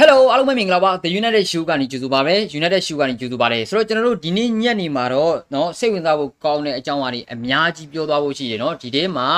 [0.00, 9.28] Hello အားလုံးပဲမင်္ဂလာပါ The United Show ကနေကြိုဆိုပါပဲ United Show ကနေကြိုဆိုပါတယ်ဆိုတော့ကျွန်တော်တို့ဒီနေ့ညနေမှာတော့เนาะစိတ်ဝင်စားဖို့ကောင်းတဲ့အကြောင်းအရာတွေအများကြီးပြောသွားဖို့ရှိတယ်เนาะဒီထဲမှာ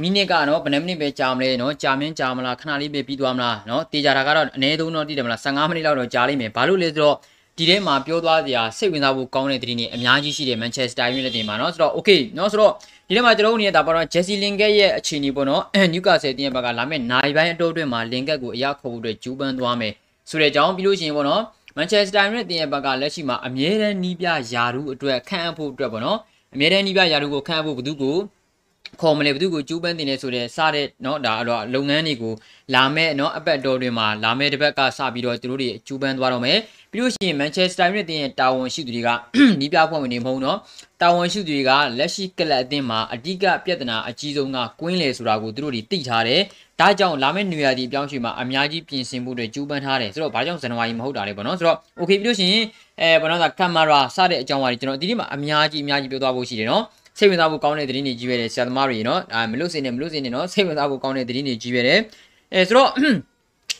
[0.00, 7.16] မိနစ်ကเนาะဘယ်နှမိနစ်ပဲကြာမလဲเนาะကြာမင်းကြာမလားခဏလေးပဲပြီးသွားမလားเนาะတေချာတာကတော့အနည်းဆုံးတော့တည်တယ်မလား15မိနစ်လောက်တော့ကြာလိမ့်မယ်ဘာလို့လဲဆိုတော့
[7.56, 12.72] ဒီထဲမှာပြောသွားစရာစိတ်ဝင်စားဖို့ကောင်းတဲ့သတင်းတွေအများကြီးရှိတယ် Manchester United တင်မှာเนาะဆိုတော့ okay เนาะဆိုတော့
[13.08, 15.62] ဒီထဲမှာကျွန်တော်တို့နေတာပေါ့နော် Jesse Lingard ရဲ့အခြေအနေပေါ့နော်
[15.92, 19.92] Newcastle တင်းရဲ့ဘက်ကလာမယ့်နိုင်ပိုင်းအတိုးအတွင်းမှာ Lingard ကိုအရခေါ်ဖို့အတွက်ဂျူးပန်းသွားမယ်
[20.30, 21.42] ဆိုတဲ့အကြောင်းပြီးလို့ရှိရင်ပေါ့နော်
[21.76, 26.18] Manchester United တင်းရဲ့ဘက်ကလက်ရှိမှာအမြဲတမ်းနီးပြယာရုအတွက်ခန့်အပ်ဖို့အတွက်ပေါ့နော်
[26.54, 28.16] အမြဲတမ်းနီးပြယာရုကိုခန့်အပ်ဖို့ဘသူကို
[29.00, 32.34] ခေါ်မလဲဘသူကိုကျူးပန်းတင်နေဆိုတဲ့စတဲ့เนาะဒါတော့လုပ်ငန်းတွေကို
[32.74, 36.58] လာမဲ့เนาะအပတ်တော်တွေမှာလာမဲ့တစ်ဘက်ကစပြီးတော့သူတို့တွေကျူးပန်းသွားတော့မယ်
[36.92, 39.08] ပြီးလို့ရှိရင် Manchester United ရဲ့တာဝန်ရှိသူတွေက
[39.60, 40.58] နီးပြဖွဲ့ဝင်တွေမဟုတ်เนาะ
[41.00, 46.40] တာဝန်ရှိသူတွေကလက်ရှိကလပ်အသင်းမှာအဓိကပြဿနာအကြီးဆုံးကကွင်းလေဆိုတာကိုသူတို့တွေသိထားတယ်
[46.80, 52.64] ဒါကြောင့်လာမယ့်နေရာဒီအပြောင်းရွှေ့မှာအများကြီးပြင်ဆင်မှုတွေကျူးပန်းထားတယ်ဆိုတော့ဘာကြောင့်ဇန်နဝါရီမဟုတ်တာလဲပေါ့နော်ဆိုတော့ okay ပြီးလို့ရှိရင်
[53.00, 56.84] အဲဘာလို့လဲကင်မရာစတဲ့အကြောင်းအရာတွေကျွန်တော်ဒီနေ့မှာအများကြီးအများကြီးပြောသွားဖို့ရှိတယ်နော်
[57.17, 61.99] စိတ်ဝင်စားဖို့ကောင်းတဲ့သတင်းတွေကြီးပဲတယ်ဆရာသမားတွေနော်အာမလို့စင်နေမလို့စင်နေနော်စိတ်ဝင်စားဖို့ကောင်းတဲ့သတင်းတွေကြီးပဲတယ်
[62.53, 62.89] အဲဆိုတော့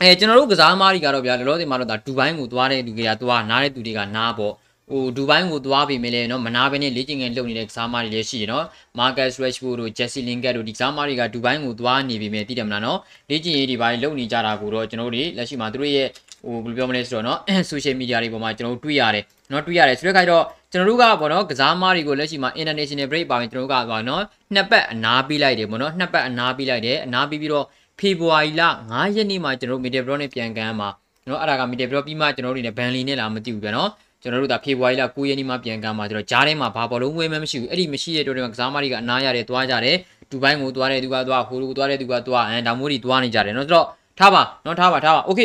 [0.01, 4.53] အဲကျွန်တော်တို့ကစားသမားတွေကတော့ဗျာလောလောဆယ်မှာတော့ဒါဒူဘိုင်းကိုသွားတဲ့လူတွေကသွားနားတဲ့သူတွေကနားပေါ့
[4.89, 8.65] ဟိုဒူဘိုင်းကိုသွားပြီမယ်လေနော်မနာဘဲနဲ့လေ့ကျင့်ငယ်လုပ်နေတဲ့ကစားသမားတွေလည်းရှိတယ်နော်
[8.99, 16.07] မာကတ်ရက်ရှ်ဖို့တို့ဂျက်စီလင်ကတ်တို့ဒီကစားသမားတွေကဒူဘိုင်းကိုသွားနေပြီမယ်သိတယ်မလားနော်လေ့ကျင့်ရေးတွေပိုင်းလုပ်နေကြတာကိုတော့ကျွန်တော်တို့လက်ရှိမှာသူတို့ရဲ့
[16.44, 17.38] ဟိုဘယ်လိုပြောမလဲဆိုတော့နော်
[17.70, 24.22] social media တွေပေါ်မှာကျွန်တော်တို့တွေ့ရတယ်နော်တွေ့ရတယ်ဆိုတဲ့ခါကျတော့ကျွန်တော်တို့ကပေါ့နော်ကစားသမားတွေကိုလက်ရှိမှာ international break ပါရင်ကျွန်တော်တို့ကပေါ့နော်
[24.54, 27.64] နှစ်ပတ်အနားပေးလိုက်တယ်ပေါ့နော်နှစ်ပတ်အနားပေးလိုက်တယ်အနားပေးပြီးတော့
[27.98, 30.88] ဖေဖော်ဝါရီလ9ရက်နေ့မှာကျွန်တော်တို့ media pro နဲ့ပြန်ကန်မှာ
[31.28, 33.90] နော်အဲ့ဒါက media pro ပြီးမှကျွန်တော်တို့တွေနဲ့ဘန်လီနဲ့လာမသိဘူးဗျာနော်
[34.22, 39.96] ကျွန်တော်တို့ဒါဖေဖော်ဝါရီလ9ရက်နေ့မှပြန်ကမ်းမှာကျွန်တော်ဂျားထဲမှာဘာဘောလုံးဝဲမှမရှိဘူးအဲ့ဒီမရှိတဲ့တို့တွေကကစားမတွေကအနားရတယ်သွားကြတယ်
[40.30, 43.86] ဒူဘိုင်းကိုသွားတယ်သူကသွားဟိုလိုသွားတယ်သူကသွားအဲဒါမျိုးတွေသွားနေကြတယ်เนาะဆိုတော့
[44.18, 45.40] ထားပါเนาะထားပါထားပါโอเค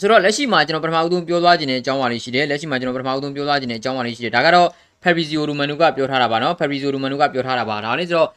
[0.00, 4.68] ဆိုတော့လက်ရှိမှာကျွန်တော်ပထမဦးဆုံးပြောသွားခြင်းတဲ့အကြောင်းအရာလေးရှိတယ်လက်ရှိမှာကျွန်တော်ပထမဦးဆုံးပြောသွားခြင်းတဲ့အကြောင်းအရာလေးရှိတယ်ဒါကတော့
[5.02, 8.28] Fabrizio Romano ကပြောထားတာပါနော် Fabrizio Romano ကပြောထားတာပါဒါနဲ့ဆိုတော့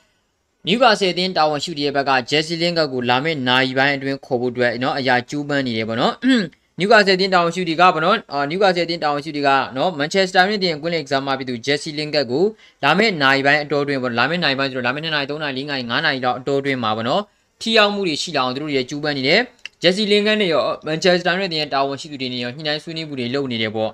[0.67, 6.13] Newcastle အသင်းတာဝန်ရှိသူရဲ့ဘက်က Jesse Lingard ကိုလာမယ့်နာရီပိုင်းအတွင်းခေါ်ဖို့အတွက်နော်အရာကျူးပန်းနေတယ်ပေါ့နော်
[6.79, 8.17] Newcastle အသင်းတာဝန်ရှိသူကပေါ့နော်
[8.51, 12.43] Newcastle အသင်းတာဝန်ရှိသူကနော် Manchester United အသင်းကွင်းလေ exam မှာပြည်သူ Jesse Lingard ကို
[12.83, 17.21] လာမယ့်နာရီပိုင်းအတော်အတွင်းပေါ့လာမယ့်နာရီပိုင်းဆိုတော့လာမယ့်2နာရီ3နာရီ4နာရီ5နာရီလောက်အတော်အတွင်းမှာပေါ့နော်
[17.61, 19.41] ထီအောင်မှုတွေရှိလာအောင်သူတို့ရဲ့ကျူးပန်းနေတယ်
[19.85, 23.89] ဂျက်စီလင်ကတ်နဲ့ရောမန်ချက်စတာယူနိုက်တက်ရဲ့တာဝန်ရှိသူတွေနဲ့ရောညှိနှိုင်းဆွေးနွေးမှုတွေလုပ်နေတယ်ဗော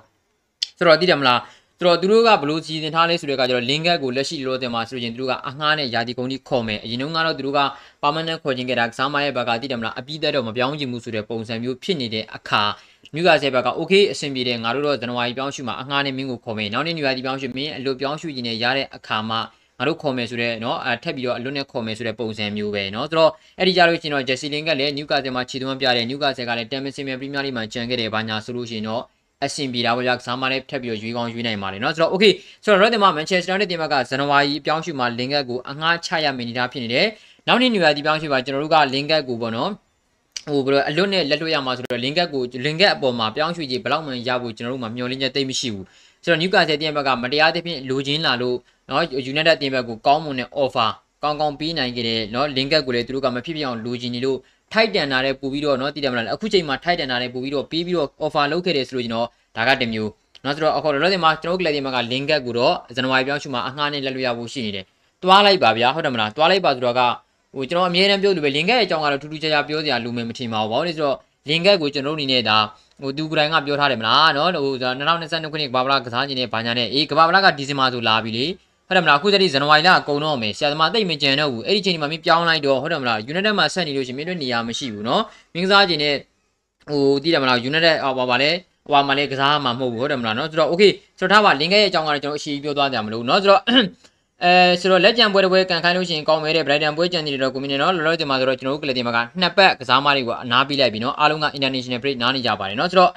[0.78, 1.40] ဆိုတော့သိတယ်မလား
[1.78, 7.60] ဆိုတော့သူတို့ကဘလို့စီစဉ်ထားလဲဆိုတဲ့အခါကျတော့ link ကိုလက်ရှိလောတင်မှာဆိုရင်သူတို့ကအငှားနဲ့ယာတီကုန်းကြီးခေါ်မယ်အရင်တုန်းကတော့သူတို့က
[8.02, 12.62] permanent ခေါ်ခြင်းခဲ့တာကစားမရဲ့ဘက်ကသိတယ်မလားအပြီးသက်တော့မပြောင်းချင်ဘူးဆိုတဲ့ပုံစံမျိုးဖြစ်နေတဲ့အခါ
[13.14, 19.40] နယူကာဆယ်ဘက်က okay အဆင်ပြေတယ်ငါတို့တော့ဇန်နဝါရီပြောင်းရွှေ့မှာအငှားနဲ့မင်းကိုခေါ်မယ်နောက်နေ့နယူယာတီပြောင်းရွှေ့မင်းအလွတ်ပြောင်းရွှေ့ခြင်းနဲ့ရတဲ့အခါမှာ
[19.81, 29.01] ငါတို့ခေါ်မယ်ဆိုတဲ့เนาะအထက်ပြီးတော့အလွတ်နဲ့ခေါ်မယ်ဆိုတဲ့ပုံစံမျိုးပဲเนาะဆိုတော့အဲ့ဒီကြလို့ရှိရင်တော့ Jesse Lingard ကလည်းနယူကာဆယ်မှာခြေသွင်းပြတယ်နယူကာဆယ်ကလည်း Champions League Premier League မှာကျန်ခဲ့တယ်ဘာညာဆိုလို့ရှိရင်တော့
[29.45, 32.33] အဆင်ပြေတာပေါ့ဗျာကစားမလေးထပ်ပြီးတော့ရွေးကောင်းရွေးနိုင်ပါတယ်เนาะဆိုတော့ okay
[32.63, 37.07] ဆိုတော့ Rotterdam မှာ Manchester United တင်ဘက်ကဇန်နဝါရီအပြောင်းရွှေ့မှာ Lingard ကိုအငှားချရမယ့်အနေအထားဖြစ်နေတယ်
[37.47, 39.69] နောက်နေ့နယူယာတီပြောင်းရွှေ့မှာကျွန်တော်တို့က Lingard ကိုပေါ့နော်
[40.47, 45.85] ဟိုဘယ်လိုအလွတ်နဲ့လက်လွတ်ရမှာဆိုတော့ link ကို link အပေါ်မှာပြောင်းရွှေ့ကြီးဘယ်လောက်မှရဖို့ကျွန်တော်တို့မှမျှော်လင့်ချက်သိမ့်မရှိဘူး
[46.23, 48.57] ဆိုတော့ Newcastle တင်ဘက်ကမတရားသဖြင့်လိုချင်လာလို့
[48.90, 50.90] နော် United အသင်းဘက်ကိုကောင်းမွန်တဲ့ offer
[51.22, 54.38] ကောင်းကောင်းပေးနိုင်ခဲ့တယ်နော် link up ကိုလည်းသူတို့ကမဖြစ်ဖြစ်အောင်လိုချင်နေလို့
[54.72, 59.26] ထိုက်တန်တာတဲ့ပို့ပြီးတော့နော်တည်တယ်မလားအခုချိန်မှာထိုက်တန်တာတဲ့ပို့ပြီးတော့ပေးပြီးတော့ offer လုပ်ခဲ့တယ်ဆိုလို့ကျွန်တော်
[59.56, 60.10] ဒါကတမျိုး
[60.44, 64.84] နော်ဆိုတော့အခုလောလောဆယ်မှာကျွန်တော်ကလည်းဒီမှာက link up ကိုတော့ဇန်နဝါရီပြောင်းရှုမှာအငှားနဲ့လက်လွှတ်ရဖို့ရှိနေတယ်
[65.22, 67.00] တွားလိုက်ပါဗျာဟုတ်တယ်မလားတွားလိုက်ပါဆိုတော့က
[67.54, 71.16] ဟိုကျွန်တော်အမြဲတမ်းပြောလို့ပဲ link up ရဲ့အကြောင်းကတော့ထူးထူးခြားခြားပြောစရာလိုမယ်မထင်ပါဘူးဘာလို့လဲဆိုတော့
[71.48, 72.58] link up ကိုကျွန်တော်အနေနဲ့ဒါ
[73.02, 78.46] ဟိုသူကိုယ်တိုင်ကပြောထားတယ်မလားနော်ဟို2022ခုနှစ်ကဘာဗလာကစားခြင်းနဲ့ဘာညာနဲ့အေးကဘာဗလာကဒီဇင်ဘာဆိုလာပြီလေ
[78.92, 85.22] ဟုတ်တယ်မလားအခုစတိဇန်နဝါရီလအကုန်တော့မယ်ဆရာသမားတိတ်မကြံတော့ဘူးအဲ့ဒီချိန်မှာမင်းပြောင်းလိုက်တော့ဟုတ်တယ်မလား United မှာဆက်နေလို့ရှိရင်မင်းတို့နေရာမရှိဘူးနော်
[85.54, 86.16] မင်းကစားခြင်းနဲ့
[86.88, 88.50] ဟိုတည်တယ်မလား United ဟောပါပါလေ
[88.90, 93.62] ဟိုမှာလည်းကစားမှာမဟုတ်ဘူးဟုတ်တယ်မလားနော်ဆိုတော့ okay ဆိုတော့ထားပါ link ရဲ့အကြောင်းကတော့ကျွန်တော်အရှိပြောသွားကြမလို့နော်ဆိုတော့
[94.44, 103.10] အဲဆိုတော့လက်ကြံပွဲတစ်ပွဲကန်ခိုင်းလို့ရှိရင်ကောင်းမယ်တဲ့ Brighton ပွဲကြံနေတော့ကိုမင်းနော်လောလောဆယ်မှာဆိုတော့ကျွန်တော်တို့ကလစ်တင်မှာကနှစ်ပတ်ကစားမတွေကိုအနားပြီးလိုက်ပြီနော်အားလုံးက international break နားနေကြပါတယ်နော်ဆိုတော့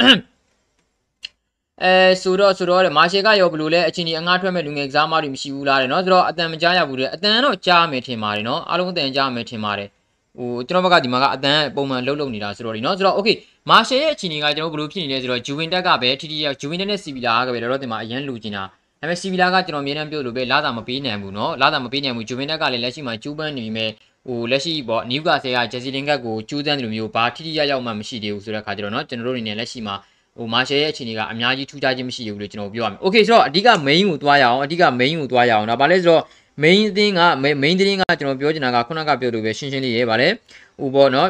[1.83, 9.89] အဲဆိုတော့ဆိုတော့တဲ့မာရှယ်ကရောဘလို့လဲအချင်းကြီးအငှားထွက်မဲ့လူငယ်ကစားမတွေမရှိဘူးလားတဲ့နော်ဆိုတော့အတန်မကြားရဘူးတဲ့အတန်တော့ကြားမယ်ထင်ပါတယ်နော်အားလုံးအတန်ကြားမယ်ထင်ပါတယ်
[10.37, 13.35] ဟိုကျွန်တော်ဘက်ကဒီမှာကအတန်ပုံမှန်လှုပ်လှုပ်နေတာဆိုတော့ဒီနော်ဆိုတော့ okay
[13.69, 18.67] မာရှယ်ရဲ့အချင်းကြီးကကျွန်တော်ဘလို့ဖြစ်နေလဲဆိုတော့ဂျူဝင်တက်ကပဲထိထိရောက်ဂျူဝင်တက်နဲ့စီဗီလာကပဲတော့ဒီမှာအရန်လူကျင်တာဒါ
[18.99, 23.89] ပေမဲ့စီဗီလာကကျွန်တော်အမြဲတမ်းပြောလို့ပဲလာတာမပေးနိုင်ဘူးနော်လာတာမပေးနိုင်ဘူးဂျူဝင်တက်ကလည်းလက်ရှိမှာကျူးပန်းနေပြီမဲ့
[24.27, 29.95] ဟိုလက်ရှိပေါ့နယူကာဆယ်ကဂျက်စီလင်ကတ်ကိုကျူးစမ်းတယ်လို့မျိုးဘာထိထိရောက်ရောက်မှမရှိသေးဘူးဆိုတဲ့အခါကျတော့နော်ကျွန်တော်တို့အနေနဲ့လက်ရှိမှာ
[30.37, 36.21] ဟဟိုမာရှယ်ရဲ့အခြေအနေကအများကြီးထူးခြားခြင်းမရှိဘူးလို့ကျွန်တော်ပြောရမယ်။ Okay ဆိုတော့အဓိက main ကိုသွားရအောင်အဓိက main ကိုသွားရအောင်ဒါဘာလဲဆိုတော့
[36.63, 37.21] main အသင်းက
[37.61, 40.31] main သတင်းကကျွန်တော်ပြောချင်တာကခုနကပြောလို့ပဲရှင်းရှင်းလေးရေးပါတယ်။
[40.79, 41.29] ဟိုပေါ့နော်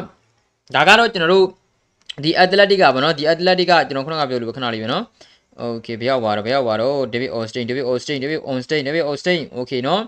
[0.74, 1.46] ဒါကတော့ကျွန်တော်တို့
[2.24, 5.04] ဒီ athletic ကပေါ့နော်ဒီ athletic ကကျွန်တော်ခုနကပြောလို့ပဲခဏလေးပဲနော်။
[5.62, 10.02] Okay ဘယ်ရောက်ပါတော့ဘယ်ရောက်ပါတော့ David Austin David Austin David Austin David Austin Okay နော်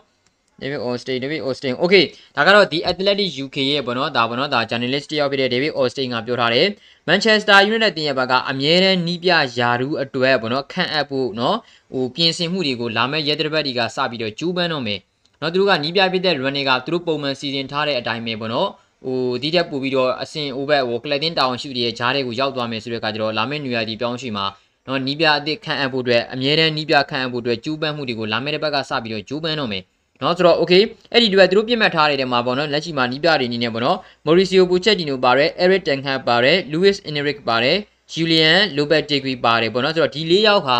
[0.62, 2.04] David Austin David Austin Okay
[2.36, 6.66] ဒါကတော့ဒီ Athletic UK ရဲ့ပေါ့နော်ဒါပေါ့နော်ဒါ journalist တယောက်ဖြစ်တဲ့ David Austin ကပြောထားတယ်
[7.08, 9.38] Manchester United တင်ရဘကအမြဲတမ်းနီးပြယာ
[9.80, 11.56] ရူးအတွက်ပေါ့နော်ခန့်အပ်ဖို့နော်
[11.92, 15.00] ဟိုပြင်ဆင်မှုတွေကိုလာမယ့်ရဲတပတ်တွေကစပြီးတော့ကျူးပန်းတော့မယ်
[15.40, 18.68] နော်သူတို့ကနီးပြဖြစ်တဲ့ run တွေကသူတို့ပုံမှန်စီစဉ်ထားတဲ့အတိုင်းပဲပေါ့နော်
[19.04, 24.46] ဟိုဒီတက်ပို့ပြီးတော့အစင်အိုဘက်ဟိုကလပ်တင်တာဝန်ရှိတဲ့ဂျားတွေကိုရောက်သွားမယ်ဆိုတဲ့အခါကျတော့လာမယ့်နွေရာသီပြောင်းရှိမှာ
[24.86, 29.82] နော်နီးပြအသစ်ခန့်အပ်ဖို့အတွက်အမြဲတမ်းနီးပြခန့်အပ်ဖို့အတွက်ကျူးပန်းမှုတွေကိုလာမယ့်တစ်ပတ်ကစပြီးတော့ကျူးပန်းတော့မယ်
[30.22, 30.82] နော်ဆိုတော့ okay
[31.12, 37.76] အဲ့ဒီတွေ့သူတို့ပြစ်မှတ်ထားတဲ့မှာပေါ့နော်လက်ရှိမှာနီးပြတွေအနေနဲ့ပေါ့နော် Mauricio Pochettino ပါတယ် Eric Ten Hag ပါတယ် Luis Enrique ပါတယ်
[38.12, 40.78] Julian Lopetegui ပါတယ်ပေါ့နော်ဆိုတော့ဒီ၄ယောက်ဟာ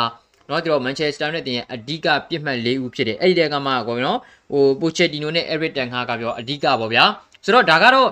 [0.48, 4.18] နော်ကျွန်တော် Manchester United ရဲ့အဓိကပြစ်မှတ်၄ဦးဖြစ်တယ်အဲ့ဒီတဲကမှပေါ့နော်
[4.52, 7.04] ဟို Pochettino နဲ့ Eric Ten Hag ကပြောအဓိကပေါ့ဗျာ
[7.44, 8.08] ဆိုတော့ဒါကတော့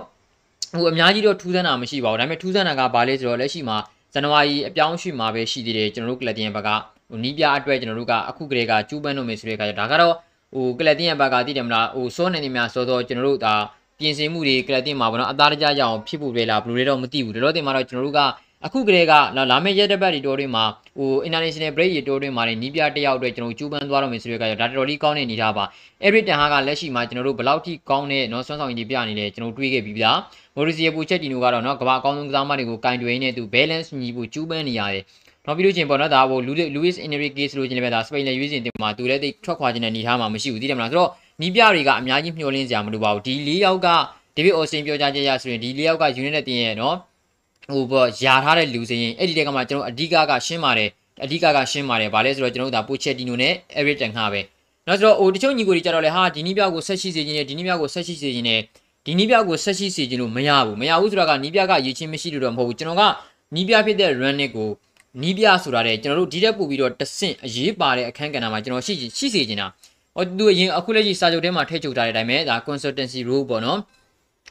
[0.77, 3.77] ဟိုအများကြီးတော့ထူးဆန်းတာမရှိပါဘူးဒါပေမဲ့ထူးဆန်းတာကဘာလဲဆိုတော့လက်ရှိမှာ
[4.13, 6.69] ဇန်နဝါရီအပြောင်းရွှေ့မှာပဲရှိသေးတယ်ကျွန်တော်တို့ကလပ်တင်ဘက်က
[7.11, 10.15] ဟိုနီးပြအတွက်ကျွန်တော်တို့ကအခုကလေးကကျူးပန်းလို့မယ်ဆိုတဲ့အခါကျဒါကတော့
[10.54, 13.56] ဟိုကလပ်တင်ဘက်ကသိတယ်မလားဟိုစောနေနေများစောစောကျွန်တော်တို့ဒါ
[14.00, 18.22] ပြင်ဆင်မှုတွေကလပ်တင်မှာပေါ့နော်အသားတကြရအောင်ဖြစ်ဖို့ပဲလားဘယ်လိုလဲတော့မသိဘူးတော်တော်တင်မှာတော့ကျွန်တော်တို့က
[18.66, 19.14] အခုကလေးက
[19.52, 20.64] လာမယ့်ရက်တစ်ပတ်ဒီတိုးတွေမှာ
[20.98, 25.66] ဟို international break ရေတိုးတွေမှာနီးပြတယောက်အတွက်ကျွန်တော်ကျူးပန်းသွားတော့မယ်ဆိုတဲ့အခါကျဒါတော်တော်လေးကောင်းတဲ့အနေထားပါ
[26.06, 30.12] Eric Ten Hag ကလက်ရှိမှာကျွန်တော်တို့ဘယ်လောက်ထိကောင်းတဲ့เนาะဆွမ်းဆောင်ရည်တွေပြနေလဲကျွန်တော်တွေးခဲ့ပြီးဗျာ
[30.56, 35.04] Mauricio Pochettino ကတော့เนาะကမ္ဘာအကောင်းဆုံးကစားမတွေကိုကင်တွယ်နေသူ balance ညီဖို့ကျူးပန်းနေရတယ်
[35.47, 36.39] နောက်ပြီးလို့ချင်းပေါ့နော်ဒါဟို
[36.77, 41.11] Luis Enrique ဆိုလို့ချင်းလည်းပဲဒါစပိန်နဲ့ရွေးစင်တင်မှာသူလည်းတိတ်ထွက်ခွာခြင်းနဲ့နေထားမှာမရှိဘူးသိတယ်မလားဆိုတော့
[41.43, 43.89] နီးပြတွေကအများကြီးမျှော်လင့်စရာမလိုပါဘူးဒီ၄ယောက်က
[44.37, 46.97] David Austin ပြောကြားချက်ရဆိုရင်ဒီ၄ယောက်က United တင်ရဲ့နော်
[47.73, 50.91] ဟိုပေါ့ယာထားတဲ့လူစရင်အဲ့ဒီတက်ကမှကျွန်တော်အဓိကကရှင်းပါတယ်
[51.25, 54.41] အဓိကကရှင်းပါတယ်ဗာလဲဆိုတော့ကျွန်တော်တို့ဒါ Pochettino နဲ့ Eric Ten Hag ပဲ
[54.87, 58.61] နောက်ဆိုတော့ဟိုတချို့ညီကိုတွေကြတော့လေဟာဒီနီးပြကိုဆက်ရှိစေခြင်းနဲ့ဒီနီးပြကိုဆက်ရှိစေခြင်းနဲ့
[59.07, 63.03] ဒီနီးပြကိုဆက်ရှိစေခြင်းလို့မရဘူးမရဘူးဆိုတော့ကနီးပြကရည်ချင်းမရှိလို့တော့မဟုတ်ဘူးကျွန်တော်က
[63.55, 64.69] နီးပြဖြစ်တဲ့ run ကို
[65.22, 69.68] နီးပြဆိုတာတဲ့ကျွန်တော်တို့ဒီတက်ပို့ပြီးတော့တဆင့်အရေးပါတဲ့အခန်းကဏ္ဍမှာကျွန်တော်ရှိရှိစေချင်တာ
[70.16, 73.80] ဟောသူအရင်အခုလက်ရှိစာချုပ်ထဲမှာထည့်ချုပ်ထားတဲ့အတိုင်းပဲဒါ consultancy role ပေါ့နော်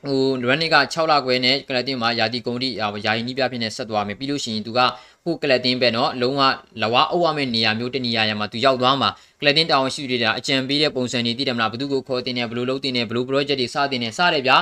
[0.06, 2.68] ဟို running က6လခွဲနဲ့ကလပ်တင်မှာယာတီကုန်တိ
[3.06, 4.80] ယာယီနီးပြဖြစ်နေဆက်သွားမယ်ပြီးလို့ရှိရင်သူက
[5.24, 6.42] ဟိုကလပ်တင်ပဲเนาะလုံးဝ
[6.82, 9.08] လဝအုပ်ရမယ့်နေရာမျိုးတနေရာရမှာသူရောက်သွားမှာ
[9.40, 14.56] ကလပ်တင်တောင်းရှိနေတာအကြံပေးတဲ့ပုံစံတွေသိတယ်မလားဘယ်သူကိုခေါ်တင်နေဘယ်လိုလုပ်တင်နေဘယ်လို project တွေစတင်နေစတယ်ဗျာ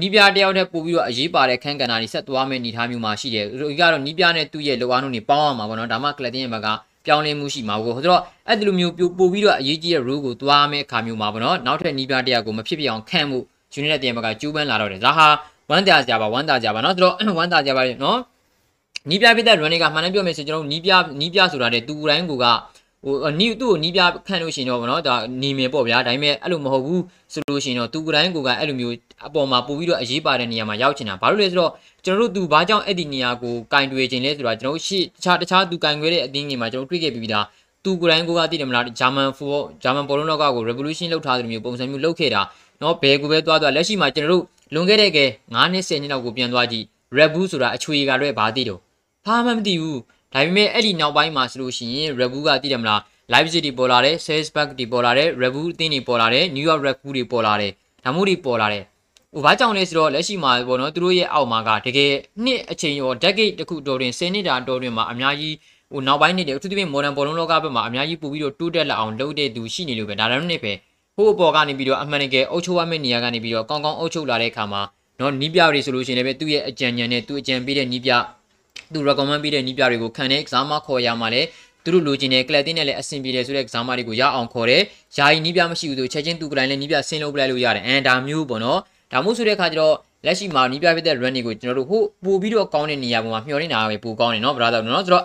[0.00, 6.68] နီးပြတယောက်တည်းပို့ပြီးတော့အရေးပါတဲ့ခန်းကဏ္ဍတွေဆက်သွားမယ့်အနေအထားမျိုးမှာရှိတယ်။ဒီကတော့နီးပြနဲ့သူ့ရဲ့လိုအားနှုန်းတွေပေါင်းအောင်ပါပေါ့နော်။ဒါမှကလပ်တင်ရဲ့ဘက်က
[7.06, 13.38] ပြောင်းလဲမှုရှိမှာပေါ့။ဆိုတော့အဲ့ဒီလိုမျိုးပို့ပြီးတော့အရေးကြီးတဲ့ role ကိုသွားမယ့်အခါမျိုးမှာပေါ့နော်။နောက်ထပ်နီးပြတယောက်ကိုမဖြစ်ပြအောင်ခံမှု
[13.78, 15.28] unit တင်ဘက်ကကျူးပန်းလာတော့တယ်။ဒါဟာ
[15.70, 18.18] ဝမ်းတာကြပါဝမ်းတာကြပါနော်။ဆိုတော့ဝမ်းတာကြပါနော်။
[19.10, 20.90] နီးပြပြတဲ့ running ကမှန်တယ်ပြောမယ်ဆိုကျွန်တော်နီးပြ
[21.20, 22.46] နီးပြဆိုတာတဲ့သူတိုင်းကိုက
[23.05, 27.03] ဟိုနီးသူ့ကိုနီးပြခန့်လို့ရှိရင်တော့ဗောနော်ဒါနေမယ်ပေါ့ဗျာဒါပေမဲ့အဲ့လိုမဟုတ်ဘူး
[27.33, 28.95] ဆိုလို့ရှိရင်တော့သူကိုယ်တိုင်ကိုယ်ကအဲ့လိုမျိုး
[29.27, 31.71] အပေါ်မှာပို့ပြီးတော့အရေးပါတဲ့နေရာမှာရောက်ချင်တာဘာလို့လဲဆိုတော့
[32.05, 37.45] ကျွန်တော်တို့သူဘာကြောင့်အဲ့ဒီနေရာကိုကင်တွေ့ခြင်းလဲဆိုတာကျွန်တော်ရှေ့တခြားတခြားသူကင်ခွဲတဲ့အသင်းကြီးမှာကျွန်တော်တွေ့ခဲ့ပြီးသား
[37.83, 39.45] သူကိုယ်တိုင်ကိုယ်ကသိတယ်မလားဂျာမန်ဖူ
[39.83, 42.41] ဂျာမန်ဘောလုံးလောကကို revolution လုပ်ထားတဲ့မျိုးပုံစံမျိုးလုပ်ခဲ့တာ
[42.79, 44.43] เนาะဘယ်ကိုပဲသွားသွားလက်ရှိမှာကျွန်တော်တို့
[44.73, 46.85] လွန်ခဲ့တဲ့ကဲ9နှစ်10နှစ်လောက်ကိုပြန်သွားကြည့်
[47.17, 48.79] Red Bull ဆိုတာအချွေကလည်းဘာသိတော့
[49.25, 49.99] ဘာမှမသိဘူး
[50.32, 53.00] ဒါပေမဲ့အဲ့ဒီနောက်ပိုင်းမှာဆိုလို့ရှိရင် Red Bull ကသိတယ်မလား
[53.32, 57.72] Leipzig တွေပေါ်လာတယ် Salzburg တွေပေါ်လာတယ် Red Bull အသင်းတွေပေါ်လာတယ် New York Red Bull တွေပေါ်လာတယ်
[58.04, 58.84] ဒါမှမဟုတ်တွေပေါ်လာတယ်
[59.34, 62.12] ဟိုဘာကြောင့်လဲဆိုတော့လက်ရှိမှာပေါ့နော်သူတို့ရဲ့အောက်မှာကတကယ်
[62.44, 65.54] နှစ်အချိန်ရော decade တခုတော်တွင်10နှစ်တာတော်တွင်မှာအများကြီး
[65.92, 70.72] ဟိုနောက်ပိုင်းနှစ်တွေအထူးသဖြင့် modern ဘောလုံးလောကဘက်မှာအများကြီးပို့ပြီးတော့တိုးတက်လာအောင်လုပ်တဲ့သူရှိနေလို့ပဲဒါလည်းနှစ်ပဲ
[71.16, 74.82] ဟိုအပေါ်ကနေပြီးတော့အမှန်တကယ်အုပ်ချုပ်ရမယ့်နေရာကနေပြီးတော့ကောင်းကောင်းအုပ်ချုပ်လာတဲ့အခါမှာ
[75.20, 78.10] နော်နီးပြတွေဆိုလို့ရှိရင်လည်းသူ့ရဲ့အကြံဉာဏ်နဲ့သူ့အကြံပေးတဲ့နီးပြ
[78.92, 81.42] သူ recommend ပေးတဲ့နီးပြတွေကိုခံတဲ့ exam မှာခေါ်ရမှာလေ
[81.84, 84.82] သူတို့လိုချင်တဲ့ကလပ်တင်းနဲ့လည်းအဆင်ပြေတယ်ဆိုတဲ့ကစားမတွေကိုရအောင်ခေါ်တယ်။
[85.16, 88.80] ယာယီနီးပြမရှိဘူးဆိုချက်ချင်းသူကတိုင်းလည်းနီးပြဆင်းလုပ်ပလိုက်လို့ရတယ်။အန်ဒါမျိုးပေါ့နော်။
[89.12, 89.94] ဒါမှမဟုတ်ဆိုတဲ့အခါကျတော့
[90.26, 95.24] လက်ရှိမှာနီးပြဖြစ်တဲ့ run တွေကိုကျွန်တော်တို့ဟိုပို့ပြီးတော့ကောင်းတဲ့နေရာပေါ်မှာမျှော်နေတာပဲပိုကောင်းတယ်နော် brother နော်ဆိုတော့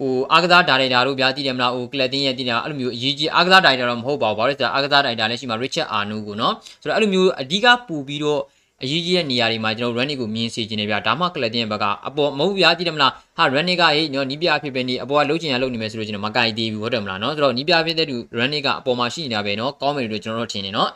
[0.00, 8.40] ဟိုအာကစားဒါရိုက်တာတို့ဗျာတည်တယ်မလားဟိုကလပ်တင်းရဲ့တည်တယ်အဲ့လိုမျိုးအရေးကြီးအာကစားဒါရိုက်တာတော့မဟုတ်ပါဘူးဘာလို့လဲဆိုတော့အာကစားဒါရိုက်တာလက်ရှိမှာ Richard Arno ကိုနော်ဆိုတော့အဲ့လိုမျိုးအဓိကပူပြီးတော့
[8.83, 20.89] အရေးကြီးတဲ့နေရာတွေမှာကျွန်တော် running ကိုမြင်စေခြင်းနဲ့ဗျာဒါမှကလပ်တင်ရဲ့ဘက်ကအပေါ်မဟုတ်ဗျာကြည့်တယ်မလားဟာ running ကဟေးညောနီးပြဖြစ်ပဲနေအပေါ်ကလှုပ်ချင်ရလှုပ်နေမယ်ဆိုလို့ကျွန်တော်မကြိုက်သေးဘူးဟုတ်တယ်မလားနော်ဆိုတော့နီးပြဖြစ်တဲ့သူ running ကအပေါ်မှာရှိနေတာပဲနော်ကောင်းမယ်လို့ကျွန်တော်တို့ထင်တယ်နော်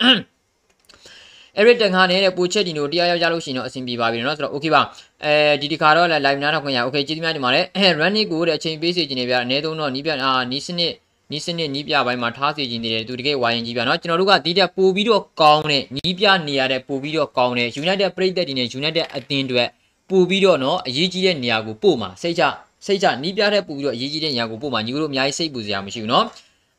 [1.59, 4.81] Eric Ten Hag နဲ့ပိုချက်ဒီနိုတရားရောက်ကြလို့ရှိရင်တော့အဆင်ပြေပါပြီเนาะဆိုတော့ okay ပါ
[5.23, 7.65] အဲဒီဒီခါတော့ live နားတော့ခွင့်ရ okay ကျေးဇူးများတင်ပါတယ်
[8.01, 10.93] running ကိုတဲ့အချိန်ပေးစီခြင်းနေဗျာအနည်းဆုံးတော့နီးပြအာနီးစနစ်
[11.32, 19.64] နီးစနစ်နီးပြပိုင်းမှာထားစီခြင်းနေတယ်သူတကယ်ဝိုင်းကြီးပြနော်ကျွန်တော်တို့ကဒီတက်ပို့ပြီးတော့ကောင်းတဲ့နီးပြနေရတဲ့ပို့ပြီးတော့ကောင်းတဲ့ United ပြည်သက်တွေနဲ့ United အသင်းတွေ
[20.10, 22.42] ပို့ပြီးတော့နော်အရေးကြီးတဲ့နေရာကိုပို့မှာစိတ်ချ
[22.86, 26.24] စိတ်ချနီးပြတဲ့ပို့ပြီးတော့အရေးကြီးတဲ့နေရာကိုပို့မှာညီတို့အများကြီးစိတ်ပူစရာမရှိဘူးနော်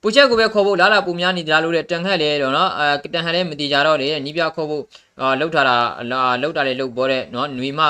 [0.01, 4.83] ပူချက်ကိုပဲခေါ်ဖို့လာလာပူများနေကြလို့တဲ့တန်ခတ်လဲတော့နော်အဲတန်ခတ်လဲမတိကြတော့တယ်နီးပြခေါ်ဖို့
[5.39, 5.75] လောက်ထားတာ
[6.41, 7.81] လောက်တာလဲလောက်ပေါ်တဲ့နော်ຫນွေမ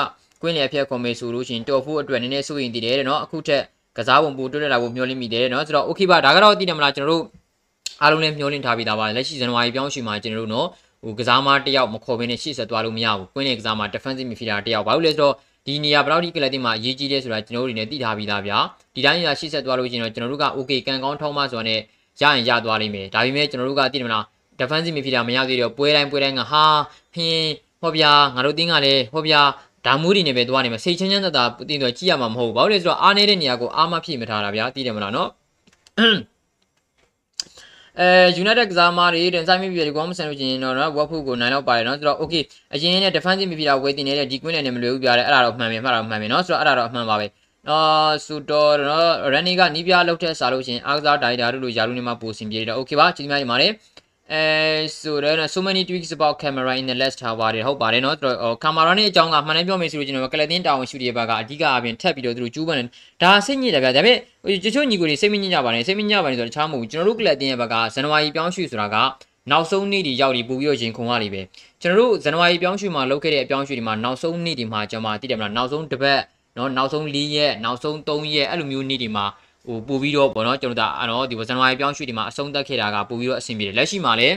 [0.42, 3.62] ကွင်းလေအဖျက်ကွန်မေဆိုလို့ရှင်တော်ဖို့အတွက်နည်းနည်းစိုးရင်တည်တယ်တဲ့နော်အခုထက်
[3.96, 7.24] ကစားပုံပူတွတ်တက်လာဖို့မျှော်လင့်မိတယ်နော်ဆိုတော့ okay ပါဒါကတော့သိတယ်မလားကျွန်တော်တို့
[8.02, 10.68] အားလုံးလည်းမျှော်လင့်ထားပြီးသားပါလက်ရှိဇန်နဝါရီပြောင်းရွှေ့မှာကျွန်တော်တို့နော်
[11.04, 15.34] ဟိုကစားမတယောက်မခေါ်ဘဲနဲ့ရှေ့ဆက်သွားလို့မရဘူးကွင်းလေကစားမ defensive midfielder တယောက်ဘာလို့လဲဆိုတော့
[15.66, 18.58] ဒီနေရာဘယ်လောက်ထိကလပ်တင်မှာအရေးကြီးလဲဆိုတာကျွန်တော်တို့တွေနဲ့သိထားပြီးသားဗျာ
[18.94, 21.80] ဒီတိုင်းရရှေ့ဆက်သွားလို့ရှိရင်တော့ကျွန်တော်တို့က okay ကန်ကောင်းထောင်းမဆိုတာနဲ့
[22.20, 24.24] ရရင်ရသွားလိမ့်မယ်ဒါပေမဲ့ကျွန်တော်တို့ကသိတယ်မလား
[24.60, 26.64] defensive midfielder မရသေးတော့ပွဲတိုင်းပွဲတိုင်းကဟာ
[27.14, 27.48] ဖင်း
[27.80, 29.40] ဟောဗျာငါတို့တင်းကလည်းဟောဗျာ
[29.86, 35.28] ဒါမိုးတွေနဲ့ပဲသွားနေမှာစိတ်ချင်းချမ်းသာသာတင်းတော့ကြည့်ရမှာမဟုတ်ဘူးဘာလို့လဲဆိုတော့အားနေတဲ့နေရာကိုအားမဖြည့်မထားတာဗျာသိတယ်မလားနော်
[38.00, 42.42] အဲ United ကစားမားတွေတင်ဆိုင်မိပြီကောမဆန်လို့ချင်းတော့နော်ဝက်ဖုကိုနိုင်တော့ပါတယ်နော်ဆိုတော့ okay
[42.74, 47.26] အရင်နဲ့ defensive midfielder ဝယ်တင်နေတဲ့ဒီ queen နဲ့မလွယ်ဘူးပြရတယ်အဲ့ဒါတော့မှန်ပြီမှတ်တော့မှန်ပြီနော်ဆိုတော့အဲ့ဒါတော့အမှန်ပါပဲ
[47.70, 47.80] အာ
[48.26, 53.72] စူတော်နော်ရန်နီကနီးပြလောက်တဲ့စားလို့ချင်းအားကစားဒိုင်တာတို့လိုယာလူနေမှာပိုစင်ပြေတယ် okay ပါကျေးဇူးများတင်ပါတယ်
[54.32, 62.88] အဲဆိုတော့ so many tweaks about camera in the last tower တွေဟုတ်ပါတယ်နော်သူတို့ကင်မရာနဲ့အကြောင်းကမှန်တယ်ပြောမယ်ဆိုလို့ကျွန်တော်ကလတင်တာဝန်ရှူတဲ့ဘက်ကအဓိကအပြင်ထပ်ပြီးတော့သူတို့ကျူးပန်တယ်
[63.22, 64.12] ဒါစိတ်ညစ်တယ်ဗျာဒါပေ
[64.44, 68.96] မဲ့တချို့ညီကိုတွေစိတ်မညစ်ကြပါနဲ့စိတ်မညစ်ကြပါနဲ့ဆိုတော့တခြားမဟုတ်ဘူးကျွန်တော်တို့ကလတင်ရဲ့ဘက်ကဇန်နဝါရီပြောင်းရွှေ့ဆိုတာက
[69.50, 71.42] နောက်ဆုံးနေ့ဒီရောက်ဒီပို့ပြီးတော့ရင်ခုန်ရလိမ့်ပဲ
[71.82, 76.20] ကျွန်တော်တို့ဇန်နဝါရီပြောင်းရွှေ့မှာလုပ်ခဲ့တဲ့အပြောင်းရွှေ့ဒီမှာနောက်ဆုံးနေ့ဒီမှာကျွန်မသိတယ်မလားနောက်ဆုံးတစ်ပတ်
[76.56, 79.24] နော်နောက်ဆုံး၄ရက်နောက်ဆုံး၃ရက်အဲ့လိုမျိုးနေ့ဒီမှာ
[79.67, 84.35] ဟိုပို့ပြီးတော့ပေါ့နော်ကျွန်တော်တို့အဲ့တော့ဒီဇန်နဝါရီပြောင်းရွှေ့ဒီမှာအဆုံးသတ်ခဲ့တာကပို့ပြီးတော့အဆင်ပြေတယ်လက်ရှိမှာလည်း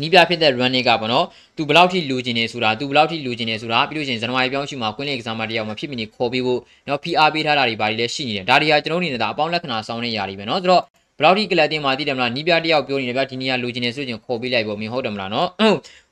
[0.00, 1.26] နီးပြဖြစ်တဲ့ running ကပေါ့နော်
[1.56, 10.82] သူဘယ်လောက်ထိလူကျင်နေဆိုတာသူဘယ်လောက်ထိလူကျင်နေဆိုတာပြီးလို့ရှိရင်ဇန်နဝါရီပြောင်းရှိမှာကွင်းလေကစားမတယောက်မဖြစ်မနေခေါ်ပြီးဖို့နော် PR ပေးထားတာတွေဘာတွေလဲရှိနေတယ်ဒါတွေကကျွန်တော်တို့အနေနဲ့ဒါအပေါင်းလက္ခဏာစောင်းနေရပြီပဲနော်ဆိုတော့
[11.18, 15.48] ဘယ်လောက်ထိကလပ်တင်မှာသိတယ်မလားနီးပြတယောက်ပြောနေတယ်ဗျဒီနေ့ကလူကျင်နေဆိုရင်ခေါ်ပေးလိုက်ပေါ့မင်းဟုတ်တယ်မလားနော်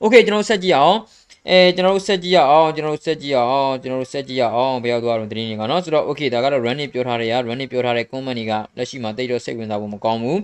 [0.01, 0.97] โอเคကျွန်တော်ဆက်ကြည့်အောင်
[1.48, 10.40] အဲကျွန်တော်တို့ဆက်ကြည့်ရအောင်ကျွန်တော်တို့ဆက်ကြည့်ရအောင်ကျွန်တော်တို့ဆက်ကြည့်ရအောင်ဘယ်ရောက်သွားတော့တင်းနေကနော်ဆိုတော့ okay ဒါကတော့ running ပြောထားတယ်ရ running ပြောထားတဲ့ comment တွေကလက်ရှိမှာတိတ်တော့စိတ်ဝင်စားဖို့မကောင်းဘူး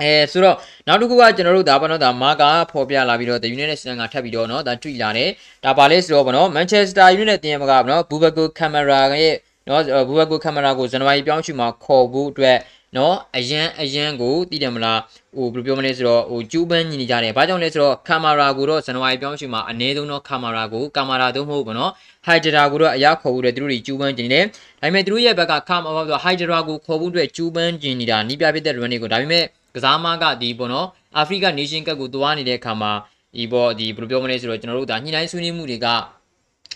[0.00, 5.30] အဲဆိုတော့နောက်တစ်ခုကကျွန်တော်တို့ဒါပေါ့နော်ဒါမာကာဖော်ပြလာပြီးတော့ The United Stan ကထပ်ပြီးတော့နော်ဒါတွေ့လာတယ်
[5.64, 9.34] ဒါပါလဲဆိုတော့ပေါ့နော် Manchester United တင်ရမကပေါ့နော် Bubago Camera ရဲ့
[9.68, 12.56] နော် Bubago Camera ကိုဇန်နဝါရီပြောင်းချူမှာခေါ်ဖို့အတွက်
[12.96, 15.00] နော်အရန်အရန်ကိုတည်တယ်မလား
[15.36, 21.92] ဟိုဘယ်လိုပြောမလဲဆိုတော့ဟိုကျူးပန်းညီနေကြတယ်ဘာကြောင့်လဲဆိုတော့ကင်မရာကိုတော့ဇန်နဝါရီပြောင်းချူမှာအနည်းဆုံးတော့ကင်မရာကိုကင်မရာတော့မဟုတ်ဘူးနော်
[22.26, 30.86] ဟိုက်ဒရာကိုတော့အရာခေါ်ဖို့အတွက်သူတို့တွေကျူးပန်းကျင်နေတယ်ဒါပေမဲ့သူတို့ရဲ့ဘက်ကကင်မရာဆိုဟိုက်ဒရာကိုခေါ်ဖို့အတွက်ကျူးပန်းကျင်နေတာနီးပြဖြစ်တဲ့ run တွေကိုဒါပေမဲ့ကစားမကဒီပေါ့နော်
[31.16, 32.92] အာဖရိကနေရှင်ကပ်ကိုတွားနေတဲ့အခါမှာ
[33.36, 35.86] ဒီပေါ့ဒီဘယ်လိုပြောမလဲဆိုတော့ကျွန်တော်တို့ဒါညှိနှိုင်းဆွေးနွေးမှုတွေက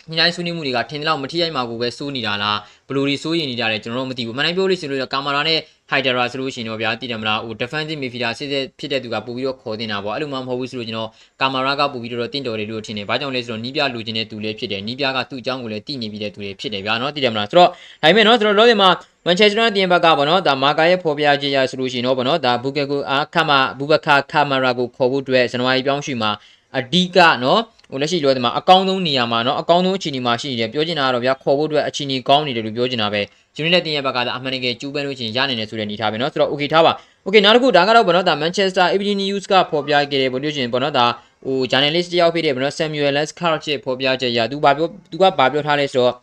[0.08, 5.58] ညှိနှိုင်းဆွေးနွေးမှုတွေကထင်တယ်လို့မထိရိုက်မှာကိုပဲစိုးနေတာလားဘယ်လိုတွေစိုးရင်နေကြတယ်ကျွန်တော်တို့မသိဘူးမနိုင်ပြောလို့ရှိရင်တော့ကာမရာနဲ့
[5.90, 18.90] Hydra ဆိုလို့ရှိရင်တော့ဗျာတည်တယ်မလားဟို defensive midfielder စစ်စစ်ဖြစ်တဲ့သူကပို့ပြီးတော့ခေါ်တင်တာပေါ့အဲ့လိုမှမဟုတ်ဘူးဆိုလို့ကျွန်တော်ကာမရာကပို့ပြီးတော့တင့်တော်တယ်လို့ထင်တယ်ဘာကြောင့်လဲဆိုတော့နီးပြလူချင်းတဲ့သူလေးဖြစ်တယ်နီးပြကသူ့အကြောင်းကိုလည်းတည်နေပြီးတဲ့သူတွေဖြစ်တယ်ဗျာနော်တည်တယ်မလားဆိုတော့ဒါပေမဲ့နော်ကျွန်တော်လောတယ်မှာ
[19.26, 26.30] Manchester United တင်ဘက်ကပေါ့နော်ဒါမာကာရဲ့ဖော်ပြခြင်းရဆိုလို့ရှိရင်တော့ပေါ့နော်ဒါဘူကေကိုအာခမဘူဘခါကာမရာကိုခေါ်ဖို့အတွက်ဇန်နဝါရီပြောင်းရွှေ့မှာ
[26.78, 27.61] အဓိကနော်
[27.91, 33.21] ဟိုလက်ရှိလောဒီမှာအကောင်းဆုံးနေရာမှာเนาะအကောင်းဆုံးအခြေအနေမှာရှိနေတယ်ပြောချင်တာကတော့ဗျာခေါ်ဖို့အတွက်အခြေအနေကောင်းနေတယ်လို့ပြောချင်တာပဲ
[33.55, 36.91] ယူနိုက်တက်တင်ရဲ့ဘက်ကသာအမှန်တကယ်ကျူးပန်းလို့ချင်းရနိုင်တယ်ဆိုတဲ့အနေထားပဲเนาะဆိုတော့ okay ထားပါ
[37.25, 41.05] okay နောက်တစ်ခုဒါကတော့ဘောနော်ဒါ Manchester Evening News ကဖော်ပြခဲ့တယ်ဘယ်လိုချင်းဘောနော်ဒါ
[41.45, 46.13] ဟို journalist တယောက်ဖြစ်တဲ့ဘောနော် Samuel Lescott ရဲ့ဖော်ပြချက်ရသူဘာပြောသူကဘာပြောထားလဲဆိုတော့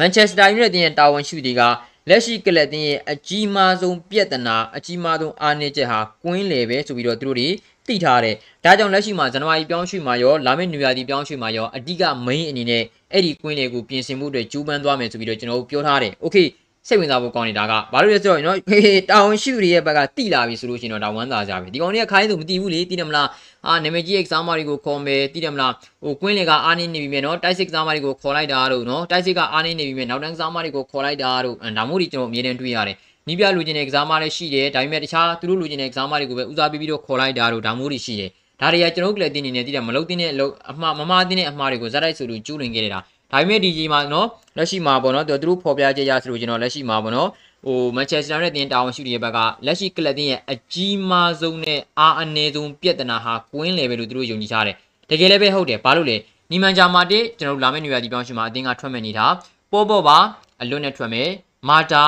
[0.00, 1.62] Manchester United တင်ရဲ့တာဝန်ရှိသူတွေက
[2.08, 7.48] လက်ရှိကလပ်တင်ရဲ့အကြီးမားဆုံးပြဿနာအကြီးမားဆုံးအားနည်းချက်ဟာကွင်းလေပဲဆိုပြီးတော့သူတို့တွေ
[7.89, 16.47] သိထားတယ်။ဒါကြောင့်လက်ရှိမှာဇန်နဝါရီပြောင်းရွှေ့မှာရောလာမယ့်နွေရာသီပြောင်းရွှေ့မှာရောအဓိက main အနေနဲ့အဲ့ဒီကွင်းလေကိုပြင်ဆင်မှုတွေကျူးပန်းသွားမယ်ဆိုပြီးတော့ကျွန်တော်တို့ပြောထားတယ်။ Okay
[16.87, 23.27] စိတ်ဝင်စားဖို့ကောင်းနေတာကဘာလို့လဲဆိုတော့နော်ဟေးတာဝန်ရှိသူတွေရဲ့ဘက်ကတိလာပြီဆိုလို့ရှိရင်တော့ဒါဝမ်းသာကြပြီဒီကောင်တွေကခိုင်းသူမသိဘူးလေသိတယ်မလား
[23.67, 32.95] အာနာမည်ကြီး exam တွေကိုခေါ်မယ်သိတယ်မလားဟိုကွင်းလေကအားနေနေပြီမြေနော်တိုက်စစ် exam တွေကိုခေါ်လိုက်တာတို့နော်တိုက်စစ်ကအားနေနေပြီမြေနောက်တန်း exam တွေကိုခေါ်လိုက်တာတို့ဒါမို့ဒီကျွန်တော်အမြဲတမ်းတွေးရတယ်
[33.29, 38.29] နီးပြလူချင်းတဲ့ exam တွေရှိတယ်ဒါပေမဲ့တခြားသူတို့လူချင်းတဲ့ exam တွေကိုပဲဦးစားပေးပြီးတော့ခေါ်လိုက်တာတို့ဒါမို့ဒီရှိတယ်
[38.61, 42.99] ဒါတွေကကျွန်တော်တို့ကလည်းတင်းနေနေသိတယ်မလုပ်တင်းတဲ့အလုပ်အမှားမမတင်းတဲ့အမှားတွေကိုဇက်တိုက်ဆိုလို့ကျူးလွန်ခဲ့တာဒါ
[43.31, 47.29] ပေမဲ့ဒီကြီးမှာနော်လက်ရှိမှာပေါ့နော်သူတို့ဖော်ပြချက်ရဆိုလို့ကျွန်တော်လက်ရှိမှာပေါ့နော်
[47.65, 54.75] ဟိုမန်ချက်စတာနဲ့တင်တာဝန်ရှိတဲ့ဘက်ကလက်ရှိကလပ်တင်ရဲ့အကြီးမားဆုံးနဲ့အားအနည်းဆုံးပြဿနာဟာကွင်းလေပဲလို့သူတို့ယုံကြည်ကြတယ်
[55.09, 56.17] တကယ်လည်းပဲဟုတ်တယ်ဘာလို့လဲ
[56.51, 59.25] နီမန်ဂျာမာတစ်ကျွန်တော်တို့လာမယ့်နေရာဒီပြောင်းရှင်မှာအတင်းကထွက်မယ်နေတာ
[59.71, 60.17] ပေါ်ပေါ်ပါ
[60.61, 61.29] အလွတ်နဲ့ထွက်မယ်
[61.69, 62.03] မာတာ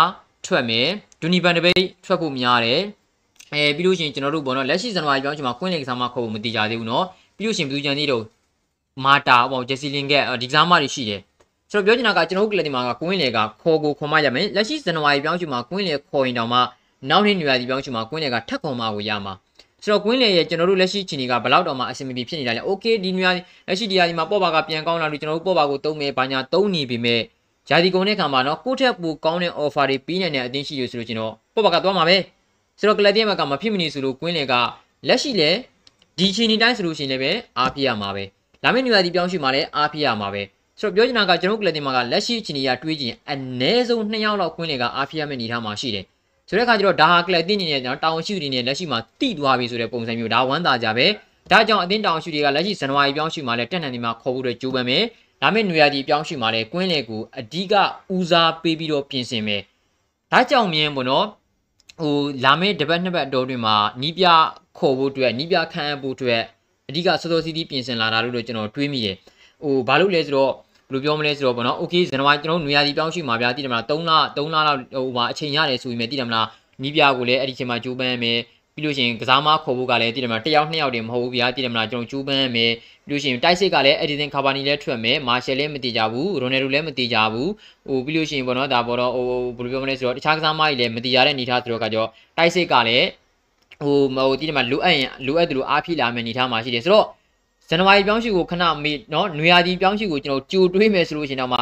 [0.46, 0.88] ထွက်မယ်
[1.21, 2.81] ဒူနီဘန်တပိတ်ထွက်ဖို့များတယ်
[3.53, 7.05] အဲပြီးလို့ရှိရင်ကျွန်တော်တို့ဘောနော်လက်ရှိဇန်နဝါရီပြောင်းရှင်မှာကွင်းလေကစားမခေါ်ဖို့မတိကြသေးဘူးเนาะ
[7.37, 8.23] ပြီးလို့ရှိရင်ဘလူးဂျန်တီတို့
[9.05, 11.21] မာတာပေါ့ဂျက်စီလင်ကဒီကစားမတွေရှိတယ်
[11.71, 16.59] ကျွန်တော်ပြောချင်တာကကျွန်တော်တို့ကလပ်ဒီမှာကကွင်းလေကခေါ်ကိုခေါ်မရမယ်လက်ရှိဇန်နဝါရီပြောင်းချူမှာကွင်းလေခေါ်ရင်တောင်မှ
[17.11, 19.33] နောက်နှစ်နေရာဒီပြောင်းချူမှာကွင်းလေကထက်ခေါ်မှကိုရမှာ
[19.83, 23.31] ဆိုတော့ကွင်းလေရဲ့ကျွန်တော်တို့လက်ရှိချီနေကဘလောက်တောင်မှအဆင်မပြေဖြစ်နေတာလဲโอเคဒီနေရာ
[23.69, 27.21] လက်ရှိဒီနေရာဒီမှာပေါ့ပါကပြန်ကောင်းလာလို့ကျွန်တော်တို့ပေါ့ပါကိုတုံးမယ်ဘာညာတုံးနေပြီမဲ့
[27.72, 32.18] ဂျာဒီကုန်တဲ့ခါမှာနော်ကိုယ့်ထက်ပိုကောင်းတဲ့ offer တွေပေးနိုင်တဲ့အသင်းရှိလို့ဆိုလို့ကျွန်တော်ပေါ့ပါကသွားမှာပဲ
[32.80, 34.54] ဆိုတော့ကလပ်တင်ဘက်ကမဖြစ်မနေဆိုလို့ကွင်းလေက
[35.08, 35.50] လက်ရှိလေ
[36.18, 38.24] ဒီချီနီတိုင်းဆိုလို့ရှိရင်လည်းအားပြရမှာပဲ
[38.63, 40.42] လာမယ့်နေရာဒီပြောင်းရှိမှာလည်းအားပြရမှာပဲ
[40.80, 46.06] ဆိုတော့ပြောချင်တာကကျွန်တော်ကလပ်တင်မှာကလက်ရှိချီနီကတွေးကြည့်အနည်းဆုံး2ယောက်လောက်ကွင်းလေကအားပြရမယ့်အနေထားမှာရှိတယ်
[46.48, 51.08] ဆိုတဲ့အခါကျတော့ဒါဟာကလပ်တင်နေနဲ့ကျွန်တော်တာဝန်ရှိသူတွေနဲ့လက်ရှိမှာတိသွားပြီဆိုတဲ့ပုံစံမျိုးဒါဝမ်းသာကြပဲ
[51.51, 55.04] ဒါကြောင့်အသင်းတောင်ရှိတွေကလက်ရှိဇန်နဝါရီပြောင်းရှိမှာလဲတက်နန်ဒီမှာခေါ်ဖို့အတွက်ကြိုးပမ်းမယ်။
[55.42, 57.74] ဒါမဲ့နွေရာသီပြောင်းရှိမှာလဲကွင်းလေကိုအဓိက
[58.16, 59.62] ဦးစားပေးပြီးတော့ပြင်ဆင်မယ်။
[60.32, 61.26] ဒါကြောင့်မြင်ပေါ့နော်
[62.02, 64.26] ဟိုလာမယ့်တပတ်နှစ်ပတ်အတော်တွင်မှာနီးပြ
[64.78, 66.42] ခေါ်ဖို့အတွက်နီးပြခန့်အပ်ဖို့အတွက်
[66.90, 69.16] အဓိကစောစောစီးစီးပြင်ဆင်လာတာလို့တော့ကျွန်တော်တွေးမိရယ်။
[69.64, 70.52] ဟိုဘာလို့လဲဆိုတော့
[70.90, 76.48] ဘယ်လိုပြောမလဲဆိုတော့ပေါ့နော်။ Okay ဇန်နဝါရီကျွန်တော်နွေရာသီပြောင်းရှိမှာဗျာတိတယ်မလား3လ3လလောက်ဟိုမှာအချိန်ရတယ်ဆိုပြီးမြဲတိတယ်မလား
[76.82, 78.40] နီးပြကိုလည်းအဲ့ဒီချိန်မှာကြိုးပမ်းမယ်
[78.82, 82.72] ပြီးလို့ရှိရင်ကစားမခေါ်ဖို့ကလည်းတည်တယ်မလားတယောက်နှစ်ယောက်တည်းမဟုတ်ဘူးဗျာတည်တယ်မလားကျွန်တော်ကျူးပန်းရမယ်
[83.08, 87.50] ပြီးလို့ရှိရင်တိုက်စစ်ကလည်းအက်ဒီဆင်ကာဘာနီလည်းထွက်မယ်မာရှယ်လည်းမတည်ကြဘူးရိုနယ်ဒိုလည်းမတည်ကြဘူး
[87.88, 89.26] ဟိုပြီးလို့ရှိရင်ဘောနော်ဒါဘောတော့ဟို
[89.58, 92.06] ဘယ်လိုပြောမလဲဆိုတော့တခြားကစားမကြီးလည်းမတည်ရတဲ့အနေထားဆိုတော့ကကြော
[92.38, 93.08] တိုက်စစ်ကလည်း
[93.84, 97.06] ဟိုမဟုတ်တည်တယ်မလားလိုအပ်ရင်လိုအပ်တယ်လို့အားဖြည့်လာမယ့်အနေထားမှာရှိတယ်ဆိုတော့
[97.70, 101.60] ဇန်နဝါရီပြောင်းရှိကိုခဏမေ့နော်နွေရာသီပြောင်းရှိကိုကျွန်တော်ကြိုတွေးမယ်ဆိုလို့ရှိရင်တော့မှ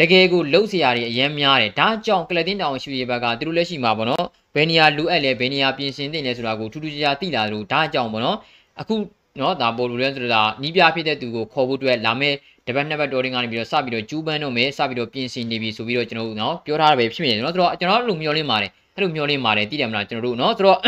[0.00, 8.38] တကယ်ကိုလှုပ်စရာတွေအများများတယ်ဒါကြောင့်ကလတင်တောင်ရှိရဘက်ကသူတို့လက်ရှိမှာပေါ့နော် ဘယ်နေရာလိုအပ်လဲဘယ်နေရာပြင်ဆင်သင့်လဲဆိုတာကိုထူးထူးခြားခြားသိလာလို့ဒါအကြောင်းပေါ့နော်
[8.80, 8.94] အခု
[9.40, 20.78] နော်ဒါပေါ်လို့လဲဆိုတော့နီးပြဖြစ်တဲ့သူကိုခေါ်ဖို့အတွက်လာမယ့်တပတ်နှစ်ပတ်တော်ရင်ကနေပြီးတော့စပြီးတော့ကျူးပန်းတော့မယ်စပြီးတော့ပြင်ဆင်နေပြီဆိုပြီးတော့ကျွန်တော်တို့နော်ပြောထားတာပဲဖြစ်နေတယ်နော်ဆိုတော့ကျွန်တော်တို့လိုမျှော်လင့်ပါတယ်အဲ့လိုမျှော်လင့်ပါတယ်သိတယ်မလားကျွန်တော်တို့နော်ဆိုတော့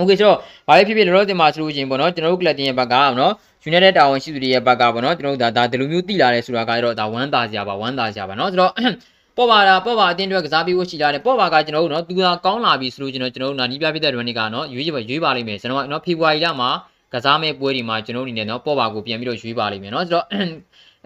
[0.00, 0.38] okay ဆိုတော့
[0.68, 3.32] ဘာပဲဖြစ်ဖြစ်လောလောဆယ်မှာဆိုလို့ရှင်ပေါ့နော်ကျွန်တော်တို့ကလပ်တင်ရဲ့ဘက်ကနော်
[3.68, 8.72] United တာဝန်ရှိသူတွေရဲ့ဘက်ကပေါ့နော်ကျွန်တော်တို့ဒါဒါဒီလိုမျိုးသိလာတယ်ဆိုတာကတော့ဒါဝမ်းသာစရာပါဝမ်းသာစရာပါနော်ဆိုတော့
[9.37, 16.69] ပေါ့ပါတာပေါ့ပါအတင်းအတွက်ကစားပြီးဖို့ရှိလာတယ်ပေါ့ပါကကျွန်တော်တို့နော်သူကကောင်းလာပြီဆိုလို့ကျွန်တော်ကျွန်တော်တို့နာနီးပြဖြစ်တဲ့ရန်နီကနော်ရွေးရွေးပါလိမ့်မယ်ကျွန်တော်နော်ဖေဖော်ဝါရီလမှာ
[17.13, 20.25] ကစားမဲ့ပွဲတွေမှာကျွန်တော်အနေနဲ့နော်ပေါ့ပါကိုပြန်ပြီးတော့ရွေးပါလိမ့်မယ်နော်ဆိုတော့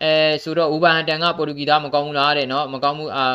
[0.02, 0.12] အဲ
[0.44, 3.26] ဆိုတော့ဥဘာဟန်တန်ကပေါ်တူဂီသားမကောင်းဘူးလားတဲ့နော်မကောင်းဘူးအာ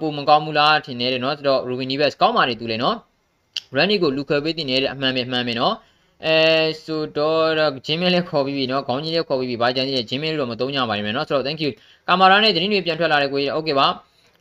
[0.00, 2.96] ပိုမကောင်းဘူးလားထင်နေတယ်နော်ဆိုတော့ရူဘီနီဘက်ကောင်းပါနေသူလေနော်
[3.76, 5.74] ရန်နီကိုလူခွဲပေးတင်နေတဲ့အမှန်ပဲအမှန်ပဲနော်
[6.26, 6.36] အဲ
[6.84, 7.48] ဆိုတော့
[7.86, 11.70] ဂျင်းမင်းလေးခေါ်ပြီးပြီเนาะခေါင်းကြီးလေးခေါ်ပြီးပြီဘာကြမ်းကြီးဂျင်းမင်းလေးတော့မသုံးကြပါလိမ့်မယ်เนาะဆိုတော့ thank you
[12.08, 13.86] ကာမာရာနဲ့သတင်းတွေပြန်ထွက်လာတယ်ကိုကြီး okay ပါ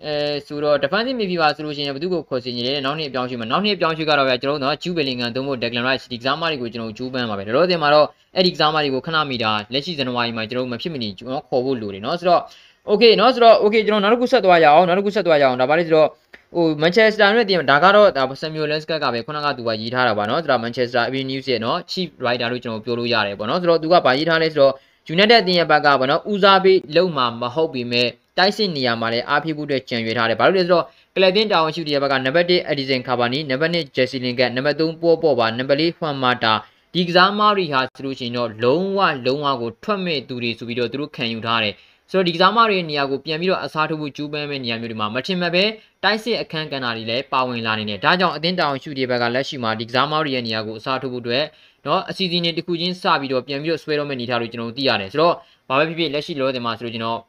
[0.06, 0.14] အဲ
[0.48, 12.42] ဆိုတော့ defensive midfielder ဆိုလို့ရှိရင်ဘယ်သူကိုခေါ်စီနေလဲနောက်နှစ်အပြောင်းရွှေ့မှာနောက်နှစ်အပြောင်းရွှေ့ကတော့ဗျာကျွန်တော်တို့နော်ဂျူဘယ်လင်ဂန်သုံးဖို့ Declan Rice ဒီကစားမတွေကိုကျွန်တော်ဂျူးပန်းပါပဲဒါတော့တင်မှာတော့အဲ့ဒီကစားမတွေကိုခဏမိတာလက်ရှိဇန်နဝါရီမှာကျွန်တော်မဖြစ်မနေကျွန်တော်ခေါ်ဖို့လိုတယ်เนาะဆိုတော့
[12.90, 16.10] okay เนาะဆိုတော့ okay ကျွန်တော်နောက်တစ်ခုဆက်သွားရအောင်နောက်တစ်ခုဆက်သွားရအောင်ဒါပါလေဆိုတော့
[16.56, 24.74] ဟိုမန်ချက်စတာနဲ့တင်ဒါကတော့ဒါဆမ်မြူလန်စကတ်ကပဲခုနကသူကရေးထားတာပါเนาะဆိုတော့မန်ချက်စတာ AB News ရဲ့เนาะ chief writer လို့ကျွန်တော်ပြောလို့ရတယ်ပေါ့เนาะဆိုတော့သူကဗာရေးထားလဲဆိုတော့
[25.14, 36.55] United အသင်းရဲ့ဘက်ကပေါ့เนาะဦးစားပေးလုံမှာမဟုတ်ပေမဲ့ တိုက်စစ်နေရာမှာလည်းအားဖြည့်ဖို့အတွက်ကြံရွယ်ထားတယ်ဘာလို့လဲဆိုတော့ကလပ်တင်တာဝန်ရှိတဲ့ဘက်ကနံပါတ်1 Edison Cavani နံပါတ်2 Jesse Lingard နံပါတ်3 Paul Pogba နံပါတ်4 Juan Mata
[36.95, 41.75] ဒီကစားမားတွေဟာဆိုလို့ရှိရင်တော့လုံးဝလုံးဝကိုထွက်မဲ့သူတွေဆိုပြီးတော့သူတို့ခံယူထားတယ်
[42.11, 45.65] ဆိုတော့ဒီကစားမတွေနေရာကိုပြန်ပြီးတော့အစားထိုးဖို့ကြိုးပမ်းမဲ့နေရာမျိုးတွေမှာမထင်မှတ်ပဲ
[46.05, 51.45] တိုက်စစ်အခန်းကဏ္ဍတွေလည်းပါဝင်လာနေတယ်။ဒါကြောင့်အသင်းတောင်ရှုဒီဘက်ကလက်ရှိမှာဒီကစားမတွေရဲ့နေရာကိုအစားထိုးဖို့အတွက်
[51.87, 55.35] တော့အစီအစဉ်တွေတစ်ခုချင်းစပြီးတော့ပြန်ပြီးတော့ဆွဲတော့မဲ့နေထားလို့ကျွန်တော်တို့သိရတယ်။ဆိုတော့
[55.69, 57.21] ဘာပဲဖြစ်ဖြစ်လက်ရှိလောလောဆယ်မှာဆိုလို့ကျွန်တော်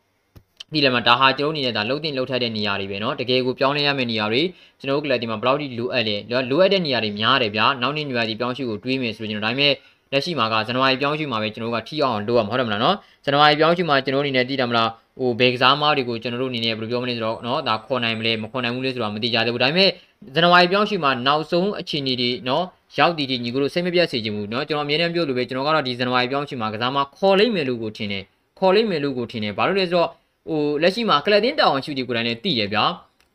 [0.73, 4.42] ဒီလည်းမှာဒါဟာကျွန်တော်အနေနဲ့ဒါလှုပ်တင်လှုပ်ထက်တဲ့နေရာတွေပဲเนาะတကယ်ကိုပြောင်းလဲရမယ့်နေရာတွေ
[4.81, 6.16] ကျွန်တော်တို့ကလည်းဒီမှာဘယ်လောက်ထိလိုအပ်လဲ
[6.51, 9.73] လိုအပ်တဲ့နေရာတွေများတယ်ဗျာနောက်နေ့ညွာဒီပြောင်းရှုကိုတွေးမယ်ဆိုရင်ကျွန်တော်ဒါပေမဲ့
[10.12, 12.94] လက်ရှိမှာကဇန်နဝါရီပြောင်းရှုမှာပဲကျွန်တော်တို့ကထိအောင်လုပ်ရမှာဟုတ်တယ်မလားเนาะ
[13.25, 14.88] ဇန်နဝါရီပြောင်းရှုမှာကျွန်တော်အနေနဲ့သိတယ်မလား
[15.21, 19.90] ဟိုဘေကစားမားတွေကိုကျွန်တော်တို့အနေနဲ့ဘယ်လိုပြောမလဲဆိုတော့เนาะဒါခေါ်နိုင်မလဲမခေါ်နိုင်ဘူးလေဆိုတော့မသိကြသေးဘူးဒါပေမဲ့
[20.35, 22.62] ဇန်နဝါရီပြောင်းရှုမှာနောက်ဆုံးအခြေအနေတွေเนาะ
[22.99, 28.23] ရောက်တည်တည်ညီကိုတို့စိတ်မပြတ်စေချင်ဘူးเนาะကျွန်တော်အမြဲတမ်းပြောလို့ပဲကျွန်တော်ကတော့ဒီဇန်နဝါရီပြောင်းရှုမှာကစားမားခေါ်လိမ့်မယ်လို့ကိုထင်တယ်
[28.59, 30.09] ခေါ်လိမ့်မယ်လို့ကိုထင်တယ်ဘာလို့လဲဆိုတော့
[30.49, 32.85] ဟိုလက်ရှိမှာကလပ်တင်းတာဝန်ရှုတွေကိုယ်တိုင်လည်းသိရဗျာ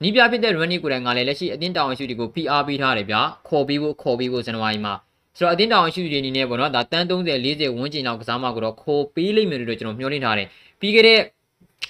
[0.04, 4.94] နီးပြဖြစ်တဲ့ running ကိုယ်တိုင်ကလည်းလက်ရှိအတင်းတာဝန်ရှုတွေကို PR ပေးထားတယ်ဗျာခေါ်ပြီးဖို့ခေါ်ပြီးဖို့ဇန်နဝါရီမှာ
[5.38, 10.48] ဆိုတော့အတင်းတာဝန်ရှုတွေအနေနဲ့ပေါ့နော်ဒါတန်း30 40ဝန်းကျင်လောက်ကစားမကိုတော့ခေါ်ပေးလိမ့်မယ်လို့ကျွန်တော်မျှော်လင့်ထားတယ်
[10.80, 11.20] ပြီးခဲ့တဲ့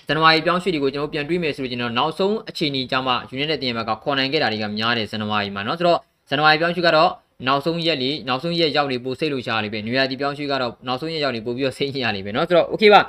[0.07, 7.11] ဇန်နဝါရီပြောင်းရွှေ့တွေကိုကျွန်တော်ပြန်တွေးမယ်ဆိုရင်တော့နောက်ဆုံးအခြေအနေကြောင့်မှ United တင်ဘက်ကခေါ်နိုင်ခဲ့တာတွေကများတယ်ဇန်နဝါရီမှာเนาะဆိုတော့ဇန်နဝါရီပြောင်းရွှေ့ကတော့
[7.47, 13.01] နောက်ဆုံးရက်လေးနောက်ဆုံးရက်ရောက်နေပို့စိတ်လို့ရှားလေးပဲနွေရာသီပြောင်းရွှေ့ကတော့နောက်ဆုံးရက်ရောက်နေပို့ပြီးတော့စိတ်ညစ်ရလေးပဲเนาะဆိုတော့ okay ပါ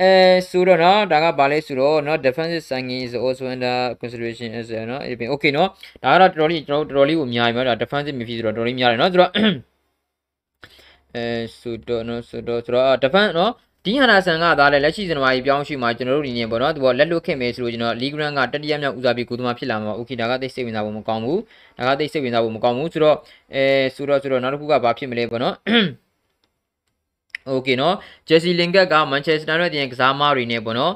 [0.00, 0.10] အဲ
[0.48, 5.00] ဆိုတော့เนาะဒါကဘာလဲဆိုတော့เนาะ defensive signing is also under consideration as เนาะ
[5.34, 5.68] okay เนาะ
[6.02, 9.30] ဒါကတော့တော်တော်လေးကျွန်တော်တော်တော်လေးကိုများပြီเนาะဒါ defensive midfield ဆိုတော့တော်တော်လေးများတယ်เนาะဆိုတော့
[11.14, 11.24] အဲ
[11.60, 13.52] ဆိုတော့เนาะဆိုတော့ဆိုတော့ defense เนาะ
[13.84, 21.40] ဒီဟန်နာဆန်ကဒါလည်းလက်ရှိဇန်နဝါရီပြောင်းရွှေ့မှာကျွန်တော်တို့အနေနဲ့ပေါ့နော်သူကလက်လွတ်ခဲ့မယ်ဆိုလို့ကျွန်တော်လီဂရန်ကတတိယမြောက်ဦးစားပေးကိုသမားဖြစ်လာမှာโอเคဒါကသိစိတ်ဝင်စားဖို့မကောင်းဘူး
[21.78, 23.16] ဒါကသိစိတ်ဝင်စားဖို့မကောင်းဘူးဆိုတော့
[23.54, 25.54] အဲဆိုတော့ဆိုတော့နောက်တစ်ခုကဘာဖြစ်မလဲပေါ့နော်
[27.48, 27.94] โอเคเนาะ
[28.28, 30.92] ဂျက်စီလင်ကတ်ကမန်ချက်စတာနဲ့တည်ရင်ကစားမတွေနဲ့ပေါ့နော်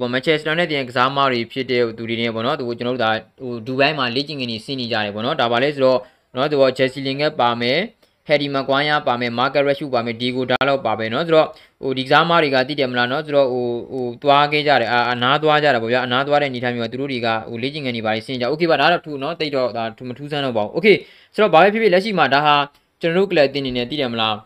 [0.00, 5.98] ဟိုမန်ချက်စတာနဲ့တည်ရင်ကစားမတွေဖြစ်တဲ့သူတွေနဲ့ပေါ့နော်သူကျွန်တော်တို့ဒါဟိုဒူဘိုင်းမှာလေ့ကျင့်ခင်းနေစီးနေကြတယ်ပေါ့နော်ဒါပါလဲဆိုတော့
[6.34, 7.78] เนาะသူကဂျက်စီလင်ကတ်ပါမယ်
[8.26, 11.48] ဟယ်ဒီမကွိုင်းယာပါမယ်မာကရက်ရှူပါမယ်ဒီကိုဒါလောက်ပါပဲเนาะဆိုတော့
[11.82, 20.88] ဟိုဒီကစားမားတွေကသိတယ်မလားเนาะဆိုတော့ဟိုဟိုသွားခဲ့ကြတယ်အာအနားသွားကြတာပေါ့ဗျာအနားသွားတဲ့အနေထားမျိုးကသူတို့တွေကဟိုလေ့ကျင့်ခန်းတွေပါဆင်းကြโอเคပါဒါတော့ထူเนาะတိတ်တော့ဒါထူမထူးဆန်းတော့ပါဘူးโอเค
[21.34, 22.54] ဆိုတော့ဘာပဲဖြစ်ဖြစ်လက်ရှိမှာဒါဟာ
[23.00, 24.36] ကျွန်တော်တို့ကလပ်တင်နေနေသိတယ်မလား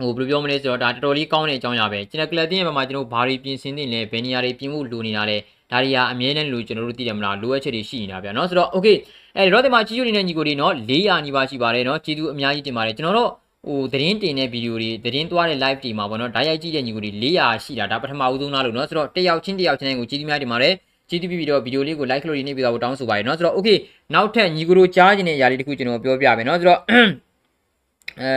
[0.00, 5.36] ဟိုဘယ်လိုပြောမလဲဆိုတော့ဒါတော်တော်လေးကောင်းတဲ့အကြောင်းအရာပဲကျွန်တော်ကလပ်တင်ရဲ့ဘက်မှာကျွန်တော်ဘာတွေပြင်ဆင်နေလဲဘယ်နေရာတွေပြင်ဖို့လိုနေတာလဲ
[5.70, 8.96] ဒါတွေကအမြဲတမ်းလို့ကျွန်တော်တို့သိတယ်မလားလိုအပ်ချက်တွေရှိနေတာဗျာเนาะဆိုတော့ okay
[9.36, 13.30] အဲဒီတော့ဒီမှာကြီးကျိုးနေတဲ့ညီကိုတွေเนาะ400ညီပါရှိပါတယ်เนาะကျေးဇူးအများကြီးတင်ပါတယ်ကျွန်တော်တို့
[13.66, 20.74] ဟိုသတင်းတင်တဲ့ဗီဒီယိုတွေသတင်းသွားတဲ့ live တွေမှာပေါ့နော်ဓာတ်ရိုက်ကြည့်တဲ့ညီကိုတွေ400ရှိတာဒါပထမဦးဆုံးလားလို့เนาะဆိုတော့တယောက်ချင်းတယောက်ချင်းကိုကျေးဇူးများတင်ပါတယ်
[21.08, 23.76] ကျေးဇူးပြီးတော့ဗီဒီယိုလေးကို like လုပ်ရနေပြီးတော့တောင်းဆိုပါတယ်เนาะဆိုတော့ okay
[24.14, 26.80] နောက်ထပ်ညီကိုတို့ကြားကျင်တဲ့အရာလေးတခုကျွန်တော်ပြောပြမယ်เนาะဆိုတော့
[28.20, 28.32] အဲ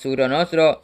[0.00, 0.74] ဆိုတော့เนาะဆိုတော့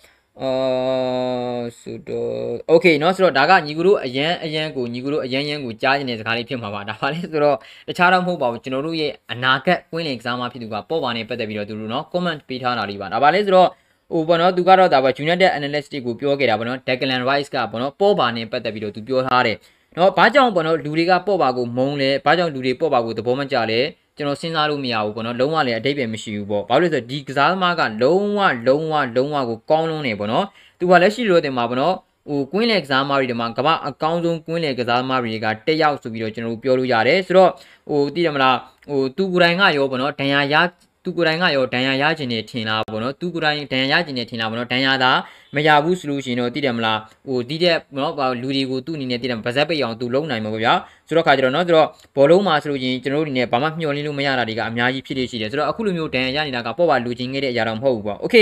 [0.41, 7.57] အော်ဆိုတော့โอเคเนาะဆိုတော့ဒါကညီကူတို့အရန်အရန်ကိုညီကူတို့အရန်ရန်ကိုကြားနေတဲ့စကားလေးဖြစ်မှာပါဒါပါလေဆိုတော့
[7.89, 13.69] တခြားတော့မဟုတ်ပါဘူးကျွန်တော်တို့ရဲ့အနာဂတ်ကွင်းလင်ကစားမဖြစ်သူကပေါ့ပါနေပတ်သက်ပြီးတော့သူတို့เนาะ comment ပေးထားတာလေးပါဒါပါလေဆိုတော့
[14.13, 19.57] ဟိုဘောနော်သူကတော့ဒါပါ United Analyst ကိုပြောခဲ့တာဘောနော် Declan Rice ကဘောနော်ပေါ့ပါနေပတ်သက်ပြီးတော့သူပြောထားတယ်
[19.97, 23.81] နော်ဘာကြောင့်ဘောနော်လူတွေကပေါ့ပါကိုမုံလဲဘာကြောင့်လူတွေပေါ့ပါကိုသဘောမကျလဲ
[24.18, 30.46] ကျွန်တော်စဉ်းစားလို့မရဘူးပေါ့နော်လုံးဝလည်းအတိတ်ပဲမရှိဘူးပေါ့ဘာလို့လဲဆိုတော့ဒီကစားသမားကလုံးဝလုံးဝလုံးဝကိုကောင်းလုံးနေပေါ့နော်
[30.80, 31.96] သူကလက်ရှိလိုတင်မှာပေါ့နော်
[32.30, 37.52] ဟိုကွင်းလေကစားသမားတွေမှာကမ္ဘာအကောင်းဆုံးကွင်းလေကစားသမားတွေကတက်ရောက်ဆိုပြီးတော့ကျွန်တော်တို့ပြောလို့ရတယ်ဆိုတော့
[37.90, 38.58] ဟိုသိတယ်မလား
[38.90, 40.56] ဟိုသူကိုယ်တိုင်ကရောပေါ့နော်ဒဏ်ရာရ
[41.05, 45.11] သူကိုယ်တိုင်ကရောဒဏ်ရာရခြင်းနဲ့ထင်လားပေါ့နော်သူကိုယ်တိုင်ဒဏ်ရာရခြင်းနဲ့ထင်လားပေါ့နော်ဒဏ်ရာသာ
[45.55, 50.73] မရဘူးဆိုလို့ရှိရင်တော့သိတယ်မလားဟိုဒီတဲ့နော်လူတွေကိုသူ့အနေနဲ့သိတယ်ဗဇက်ပိတ်အောင်သူလုံးနိုင်မှာပေါ့ဗျာ
[51.09, 58.37] ဆိုတော့ခါကျတော့နော်ဆိုတော့ဘောလုံးမှာဆိုလို့ရင်ကျွန်တော်တို့အနေနဲ့ဘာမှမျှော်လင့်လို့မရတာတွေကအများကြီးဖြစ်နေရှိတယ်ဆိုတော့အခုလိုမျိုးဒဏ်ရာရနေတာကပေါ့ပါလူချင်းခဲ့တဲ့အရာတော့မဟုတ်ဘူးပေါ့โอเค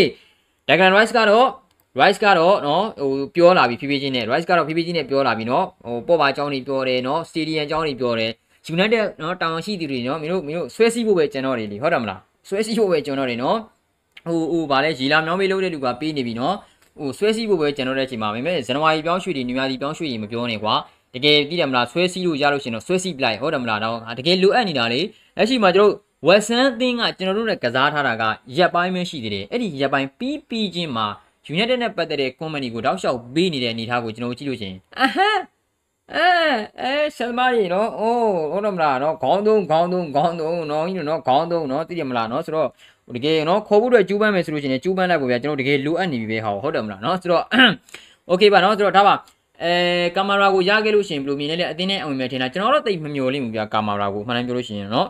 [0.69, 1.47] Declan Rice ကတော့
[2.01, 8.31] Rice ကတော့နော်ဟိုပြောလာပြီဖြည်းဖြည်းချင်းနဲ့ Rice ကတော့ဖြည်းဖြည်းချင်းနဲ့ပြောလာပြီနော်ဟိုပေါ့ပါအကြောင်းတွေပြောတယ်နော် Stadium အကြောင်းတွေပြောတယ်
[8.75, 13.58] United နော်တောင်ရှိသူတွေနော်မင်းတို့မင်းတို့ဆွဲစီးဖို့ပဲကျွန်တော်တွေလေဟုတ်တယ်မလား ဆွဲစီးဖို့ပဲကျွန်တော်တွေနော်
[14.28, 16.56] ဟိုဟိုဗာလဲရီလာမြောင်းမေးလို့တဲ့လူကပေးနေပြီနော်
[17.00, 20.76] ဟိုဆွဲစီးဖို့ပဲကျွန်တော်တဲ့အချိန်မှာမင်းမဲဇန်နဝါရီပြောင်းရွှေ့တွေနွေရာသီပြောင်းရွှေ့တွေမပြောနဲ့ကွာ
[21.16, 25.02] တကယ်ပြည်တယ်မလားဆွဲစီးလို့ရလို့ရှင်တော့ဆွဲစီးပလိုက်ဟုတ်တယ်မလားတော့တကယ်လိုအပ်နေတာလေ
[25.38, 25.94] လက်ရှိမှာကျွန်တော်
[26.28, 28.24] ဝက်ဆန်အသင်းကကျွန်တော်တို့နဲ့ကစားထားတာက
[28.58, 31.08] ရက်ပိုင်းပဲရှိသေးတယ်အဲ့ဒီရက်ပိုင်းပြီးပြီးချင်းမှာ
[31.54, 35.42] United နဲ့ပတ်သက်တဲ့ company ကိုတောက်လျှောက်ပေးနေတဲ့အနေအထားကိုကျွန်တော်ကြည့်လို့ရှင်အဟမ်း
[36.13, 36.29] အဲ
[36.81, 42.69] အဲဆယ်မကြီးနော်အိုးဟုတ်တယ်မလားနော်ခေါင်းသုံးခေါင်းသုံးခေါင်းသုံးနော်ကြီးနော်ခေါင်းသုံးနော်သိတယ်မလားနော်ဆိုတော့
[43.17, 47.45] တကယ်နော်ခေါ်ဖို့အတွက်ကျူးပန်းမယ်ဆိုလို့ရှိရင်ကျူးပန်းလိုက်ပေါ့ဗျာကျွန်တော်တကယ်လိုအပ်နေပြီပဲဟောဟုတ်တယ်မလားနော်ဆိုတော့
[48.29, 49.15] โอเคပါနော်ဆိုတော့ဒါပါ
[49.63, 49.73] အဲ
[50.17, 55.09] ကင်မရာကိုရခဲ့လို့ရှိရင်ဘယ်လိုမြင်လဲလဲအတင်းနဲ့အဝင်မဲ့ထင်တာကျွန်တော်တော့တိတ်မမျော်လင့်ဘူးဗျာကင်မရာကိုမှန်တယ်ပြောလို့ရှိရင်နော်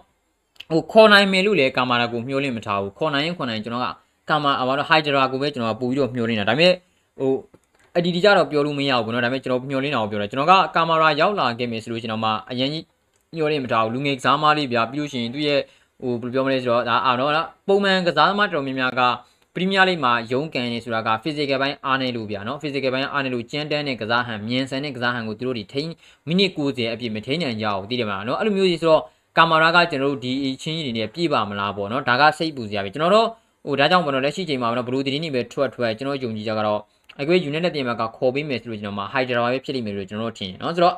[0.71, 3.87] ဟိုခေါ်နိုင်မယ်လို့လေကင်မရာကိုမျော်လင့်မထားဘူးခေါ်နိုင်ရင်ခေါ်နိုင်ကျွန်တော်က
[4.29, 6.73] ကင်မရာအမတော့ Hydra ကိုပဲကျွန်တော်ကပို့ပြီးတော့မျော်လင့်တာဒါပေမဲ့
[7.19, 7.31] ဟို
[7.98, 12.86] အဒီဒီကြတော့ပြောလို့မရဘူးပေါ့နော်ဒါပေမဲ့ကျွန်တော်မျော်လင့်တာကိုပြောတယ်ကျွန်တော်ကကင်မရာရောက်လာခဲ့မယ်ဆိုလို့ကျွန်တော်မှအရင်ကြီး
[13.36, 15.60] မျော်လင့်မထားဘူးလူငယ်ကစားမလေးဗျာပြီးလို့ရှိရင်သူ့ရဲ့
[16.02, 17.32] ဟိုဘယ်လိုပြောမလဲဆိုတော့ဒါအာတော့
[17.68, 19.02] ပုံမှန်ကစားသမားတော်များများက
[19.56, 25.92] ပရီးမီးယားလိမှာရုံးကန်နေဆိုတာက physical ဘိုင်းအားနေလို့ဗျာနော် physical ဘိုင်းအားနေလို့ကျန်းတန်းတဲ့ကစားဟန်မြန်ဆန်တဲ့ကစားဟန်ကိုသူတို့တွေထိန်း
[26.28, 29.02] မိနစ်90အပြည့်မထိန်းနိုင်ကြအောင်သိတယ်မလားနော်အဲ့လိုမျိုးကြီးဆိုတော့
[29.38, 33.28] ကာမရာကကျွန်တော်တို့ဒီချင်းကြီးတွေနဲ့ပြည့်ပါမလားပေါ့နော်ဒါကစိတ်ပူစရာပဲကျွန်တော်တို့
[33.66, 36.80] ဟိုဒါကြောင့်ပေါ့နော်လက်ရှိချိန်မှာပေါ့နော်ဘလူးတီတင်းနေပဲထွက်ထွက်ကျွန်တော်ယုံကြည်ကြကတော့
[37.21, 40.95] အကွေး unit နဲ့တင်မှာကခေါ်ပေးမယ်ဆိုလို့ကျွန်တော်မှာ hydra ပဲဖြစ်လိမ့်မယ်လို့ကျွန်တော်တို့ထင်တယ်နော်ဆိုတော့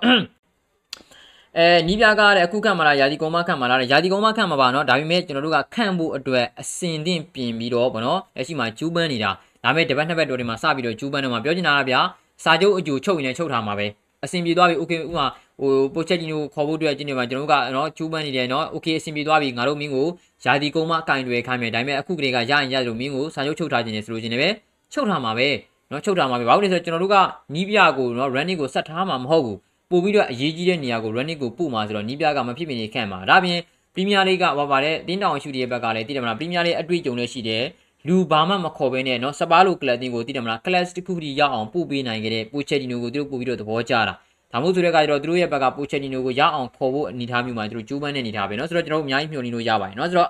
[1.58, 9.30] အဲနီးပြားကားတဲ့အခုခန့်မလားယာဒီကုန်းမခန့်မလားတဲ့ယာဒီကုန်းမခန့်မှာပါနော်ဒါပေမဲ့ကျွန်တော်တို့ကခန့်ဖို့အတွက်အစင်သင့်ပြင်ပြီးတော့ဗောနော်လက်ရှိမှာကျူးပန်းနေတာ
[9.64, 12.00] ဒါပေမဲ့တပတ်နှစ်ပတ်တော်တွေမှာစပြီးတော့ကျူးပန်းတော့မှာပြောချင်တာကဗျာ
[12.44, 13.86] စာချုပ်အကျိုးချုပ်ရင်လည်းချုပ်ထားမှာပဲ
[14.24, 15.26] အဆင်ပြေသွားပြီโอเคဥမာ
[15.60, 20.06] ဟိုပိုချက်ဂျီနိုခေါ်ဖို့အတွက်ကျင်းနေမှာကျွန်တော်တို့ကနော်ကျူးပန်းနေတယ်နော်โอเคအဆင်ပြေသွားပြီငါတို့မင်းကို
[20.44, 24.48] ယာဒီကုန်းမကင်တွေခိုင်းမယ်ဒါပေမဲ့အခုကလေးကရရင်ရလို့မင်းကိုစာချုပ်ချုပ်ထားခြင်းနဲ့ဆိုလို့ခြင်းလည်းပဲ
[24.92, 25.48] ချုပ်ထားမှာပဲ
[25.91, 27.17] နော်ချုပ်ထားမှာပဲဘာလို့လဲဆိုတော့ကျွန်တော်တို့က
[27.55, 29.57] နီးပြကိုနော် running ကိုဆက်ထားမှာမဟုတ်ဘူး
[29.91, 33.59] ပို့ပြီးတော့အရေးကြီးတဲ့နေရာကို running ကိုပို့မှာဆိုတော့နီးပြကမဖြစ်မနေခန့်မှာဒါပြင်
[33.93, 37.63] ပရီးမီးယားလိကဘာပါတဲ့တင်းတောင်ရှူတီရဲ့ဘက်ကလည်းတိတယ်မလားပရီးမီးယားလိအတွေ့အကြုံလည်းရှိတယ်
[38.07, 44.13] လူဘာမှမခေါ်ဘဲနဲ့နော်စပါးလိုကလပ်တင်ကိုတိတယ်မလားကလပ်တစ်ခုတည်းရောက်အောင်ပို့ပေးနိုင်ခဲ့တဲ့ပိုချက်ဒီနိုကိုသူတို့ပို့ပြီးတော့သဘောကျတာ
[44.51, 50.29] ဒါမှမဟုတ်ဆိုတဲ့အခါကျတော့သူတို့ရဲ့ဘက်ကပိုချက်ဒီနိုကိုရောက်အောင်ခေါ်ဖို့အနေထားမျိုးမှာသူတို့ကြိုးပမ်းနေနေတာပဲနော်ဆိုတော့ကျွန်တော်တို့အများကြီးမျှော်လင့်လို့ရပါတယ်နော်ဆိုတော့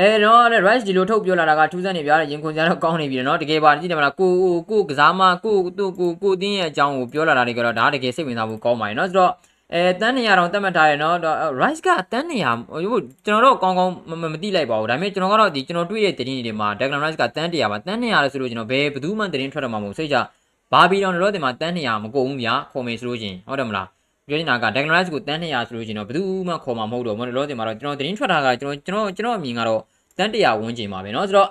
[0.00, 9.32] အဲတော့ rice ဒီလိုထုတ်ပြောလာတာကထူးဆန်းနေပြားတယ်ရင်ခွန်ကြတော့ကောင်းနေပြီနော်တကယ်ပါကြည့်တယ်မလားကိုကိုကိုကစားမကိုသူ့ကိုကိုအတင်းရဲ့အကြောင်းကိုပြောလာတာတွေကတော့ဒါတကယ်စိတ်ဝင်စားဖို့ကောင်းပါတယ်နော်ဆိုတော့
[9.74, 11.16] အဲတန်းနေရတော့တတ်မှတ်ထားရနော်
[11.60, 12.46] rice ကတန်းနေရ
[13.24, 13.92] ကျွန်တော်တော့ကောင်းကောင်း
[14.34, 20.16] မသိလိုက်ပါဘူးဒါပေမဲ့ကျွန်တော်ကတော့ဒီကျွန်တော်တွေ့တဲ့သတင်းတွေမှာ Declan Rice ကတန်းတရာပါတန်းနေရလဲဆိုလို့ကျွန်တော်ဘယ်ဘယ်သူမှသတင်းထွက်တော့မှာမဟုတ်စိတ်ကြ
[20.72, 23.95] ဘာဘီတောင်တော့တင်မှာတန်းနေရမကုန်ဘူးဗျာခုံမေဆိုလို့ချင်းဟုတ်တယ်မလား
[24.27, 29.81] ပြောနေတာက Declan Rice ကိုတန်း200ဆိုလို့ချင်းတော့ဘယ်သူမှခေါ်မှာမဟုတ်တော့ဘူးလောလောဆယ်မှာတော့ကျွန်တော်သတင်းထွက်တာကကျွန်တော်ကျွန်တော်ကျွန်တော်အမြင်ကတော့
[30.17, 31.49] တန်း100ဝန်းကျင်ပါပဲเนาะဆိုတော့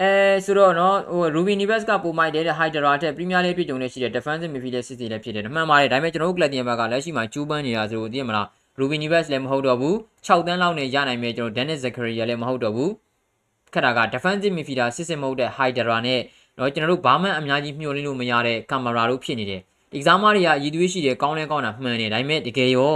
[0.00, 0.10] အဲ
[0.44, 8.46] ဆိုတော့เนาะဟို Ruby Universe ကပုံမိုက်တဲ့ Hydra တဲ့ Premier League ပြည်ုံနဲ့ရှိတဲ့ Defensive Midfielder စစ်စစ်လည်းဖြစ်တယ်မှန်ပါတယ်ဒါပေမဲ့ကျွန်တော်တို့ Gladiator ဘက်ကလက်ရှိမှာကျူးပန်းနေတာဆိုတော့သိရမလား
[8.80, 9.94] Ruby Universe လည်းမဟုတ်တော့ဘူး
[10.26, 12.90] 6တန်းလောက်နဲ့ရနိုင်မယ်ကျွန်တော် Dennis Zakaria လည်းမဟုတ်တော့ဘူး
[13.72, 16.20] ခက်တာက defensive midfielder စစ်စစ်မဟုတ်တဲ့ Hydra နဲ့
[16.58, 19.60] နော်ကျွန်တော်တို့ဘာမှအများကြီးမျှော်လင့်လို့မရတဲ့ camera တို့ဖြစ်နေတယ်
[19.97, 22.95] exam တွေကရည်သွေးရှိတယ်ကောင်းလဲကောင်းတာမှန်တယ်ဒါပေမဲ့တကယ်ရော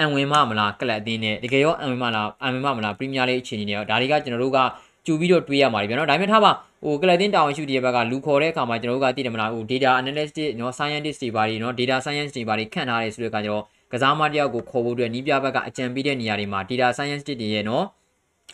[0.00, 4.58] အံဝင်မမလားကလပ်အသင်းနဲ့တကယ်ရောအံဝင်မလားအံဝင်မမလားပရီးမီးယားလိအခြေအနေနဲ့ဒါတွေကကျွန်တော်တို့က
[5.06, 6.52] ကြူပြီးတော့တွေးရမှာဗျာနော်ဒါပေမဲ့ထားပါ
[6.84, 17.84] ဟိုကလပ်အသင်းတာဝန်ရှိတဲ့ဘက်ကလူခေါ်တဲ့အခါမှာကျွန်တော်တို့ကသိတယ်မလားဟို data analyst နော် scientist တွေပါတွေနော် data science တွေပါတွေခန့်ထားတယ်ဆိုတဲ့အခါကျတော့ကစားမတယောက်ကိုခေါ်ဖို့အတွက်နီးပြဘက်ကအကြံပေးတဲ့နေရာတွေမှာ data science တွေရဲ့နော်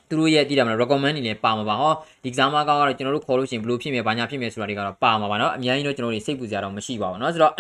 [0.10, 1.94] သူတို့ရဲ့တည်တယ်မလား recommend နေလည်းပါမှာပါဟော
[2.24, 7.54] ဒီကစားမကောင်းကတော့ကျွန်တော်တို့ခေါ်လို့ရှိရင်ဘယ်လိုဖြစ်မယ်ဘာညာဖြစ်မယ်ဆိုတာတွေကတော့ပါမှာပါเนาะအများကြီးတော့ကျွန်တော်တို့စိတ်ပူစရာတော့မရှိပါဘူးเนาะဆိုတော့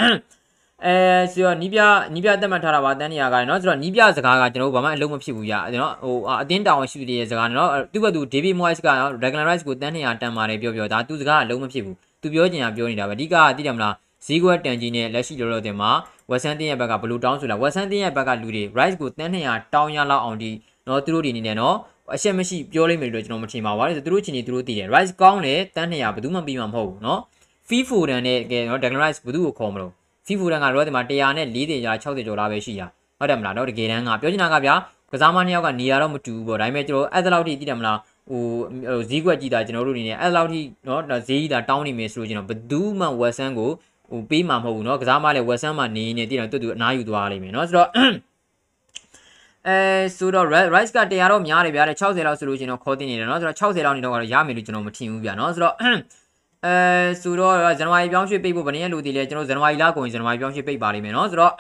[0.85, 0.95] အဲ
[1.31, 1.79] ဆိုတော့နီးပြ
[2.13, 8.87] နီးပြတက်မှတ်ထားတာပါတန်းနေရကเนาะဆိုတော့နီးပြစကားကကျွန်တော်တို့ဘာမှအလုံးမဖြစ်ဘူးရเนาะဟိုအတင်းတောင်ရှိတဲ့စကားเนาะသူ့ဘက်သူ David Moyes က
[9.23, 13.93] regularize ကိုတန်းနေရတန်ပါတယ်ပြောပြောဒါသူစကားအလုံးမဖြစ်ဘူးသူပြောချင်တာပြောနေတာပဲအဓိကသိတယ်မလား
[14.25, 15.91] ဈေးကွက်တန်ကြီးနဲ့လက်ရှိလောလောဆယ်မှာ
[16.29, 20.51] ဝက်ဆန်တင်းရဲ့ဘက်ကဘလူးတောင်းဆိုလာဝက်ဆန်တင်းရဲ့ဘက်ကလူတွေ rice ကိုတန်း200တောင်းရလောက်အောင်ဒီ
[20.85, 21.75] เนาะသူတို့ဒီနေနဲ့เนาะ
[22.13, 27.19] အရှက်မရှိပြောလိမ့်မယ်လို့ကျွန်တော်မထင်ပါဘူး။ဒါဆိုသူတို့ချင်းနေသူတို့တည်တယ် rice ကောင်းတယ်တန်း200ဘယ်သူမှပြီးမှာမဟုတ်ဘူးเนาะ
[27.67, 29.91] fee foden နဲ့ကဲเนาะ declan rice ဘယ်သူကိုခေါ်မလို့
[30.25, 32.87] fee foden ကတော့ဒီမှာ100နဲ့40ကျော်60ကျော်လားပဲရှိတာ
[33.19, 34.75] ဟုတ်တယ်မလားเนาะတကယ်တမ်းကပြောချင်တာကဗျာ
[35.11, 37.97] ကစားမနှစ်ယောက်ကနေရာတော့မတူဘူးပေါ့ဒါပေမဲ့ကျွန်တော်အဲ့ဒါလောက်ထိတည်တယ်မလား
[38.29, 38.43] ဟို
[39.09, 43.69] ဈေးကွက်ကြည့်တာကျွန်တော်တို့အနေနဲ့အဲ့လောက်ထိเนาะဈေးကြီးတာတောင်းနေမယ်ဆိုလို့ကျွန်တော်ဘယ်သူမှဝက်ဆန်ကို
[44.11, 47.89] ဟိုပေးမှာမဟုတ်ဘူးเนาะကစားမလည်းဝက်ဆန်မှာနေနေတည်တယ်တူတူအနားယူသွားလိမ့်မယ်เนาะဆိုတော့
[49.67, 49.77] အဲ
[50.17, 55.75] ဆိုတော့ rice က100တော့များတယ်ဗျာတဲ့60လောက်ဆိုလို့ရှင်တော့ခေါ်တင်နေတယ်เนาะဆိုတော့60လောက်နေတော့ကတော့ရမယ်လို့ကျွန်တော်မထင်ဘူးဗျာเนาะဆိုတော့
[56.65, 56.75] အဲ
[57.21, 61.51] ဆိုတော့ဇန်နဝါရီပြောင်းရွှေ့ပိတ်ဖို့ဗနေရလူတီလဲကျွန်တော်ဇန်နဝါရီလကုန်ရင်ဇန်နဝါရီပြောင်းရွှေ့ပိတ်ပါလိမ့်မယ်เนาะဆိုတော့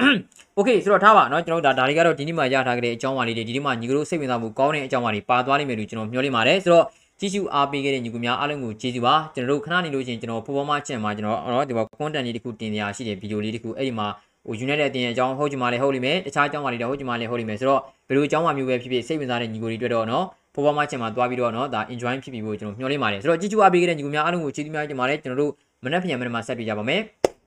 [0.57, 6.85] okay ဆိုတော့ထားပါเนาะကျွန်တော်ဒါဒါတွေကတော့ဒီနေ့မှရထားကြတဲ့အကြောင်းအရာလေးတွေဒီနေ့မှညီကတို့စိတ်ဝင်စားမှုကောင်းတဲ့အကြောင်းအရာတွေပါသွားလိမ့်မယ်လို့ကျွန်တော်မျှော်လင့်ပါတယ်ဆိုတော့
[7.19, 14.07] ကြည့်ရှုအားပေးခဲ့တဲ့ညီကူများအားလုံးကိုကျေးဇူးပါကျွန်တော်တို့ခဏနေလို့ရှိရင်ကျွန်တော် performance channel မှာကျွန်တော်เนาะဒီမှာ content လေးတစ်ခုတင်ပြရရှိတဲ့ဗီဒီယိုလေးတစ်ခုအဲ့ဒီမှာ
[14.48, 25.52] ဟို United အတင်းရဲ့အကြောင်းဟုတ်ချင်မှလည်းဟုတ်လိမ့်မယ်တခြားအကြောင်းမှလည်းဟုတ်ချင်မှလည်းဟုတ်လိမ့်မယ်ဆိုတော့ဘယ်လိုအကြောင်းမှမျိုးပဲဖြစ်ဖြစ်စိတ်ဝင်စားတဲ့ညီကိုတွေတွေ့တော့နော်ပေါ်ပေါ်မှချင်မှသွားပြီးတော့နော်ဒါ enjoy ဖြစ်ပြီးဖို့ကျွန်တော်မျှော်လင့်ပါတယ်ဆိုတော့ကြည့်ကြအားပေးခဲ့တဲ့ညီကိုများအားလုံးကိုကျေးဇူးများတင်ပါတယ်ကျွန်တော်တို့
[25.84, 27.00] မနက်ဖြန်မနက်မှာဆက်ပြီးကြပါမယ်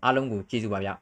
[0.03, 0.93] အားလုံးကိုကျေးဇူးပါဗျာ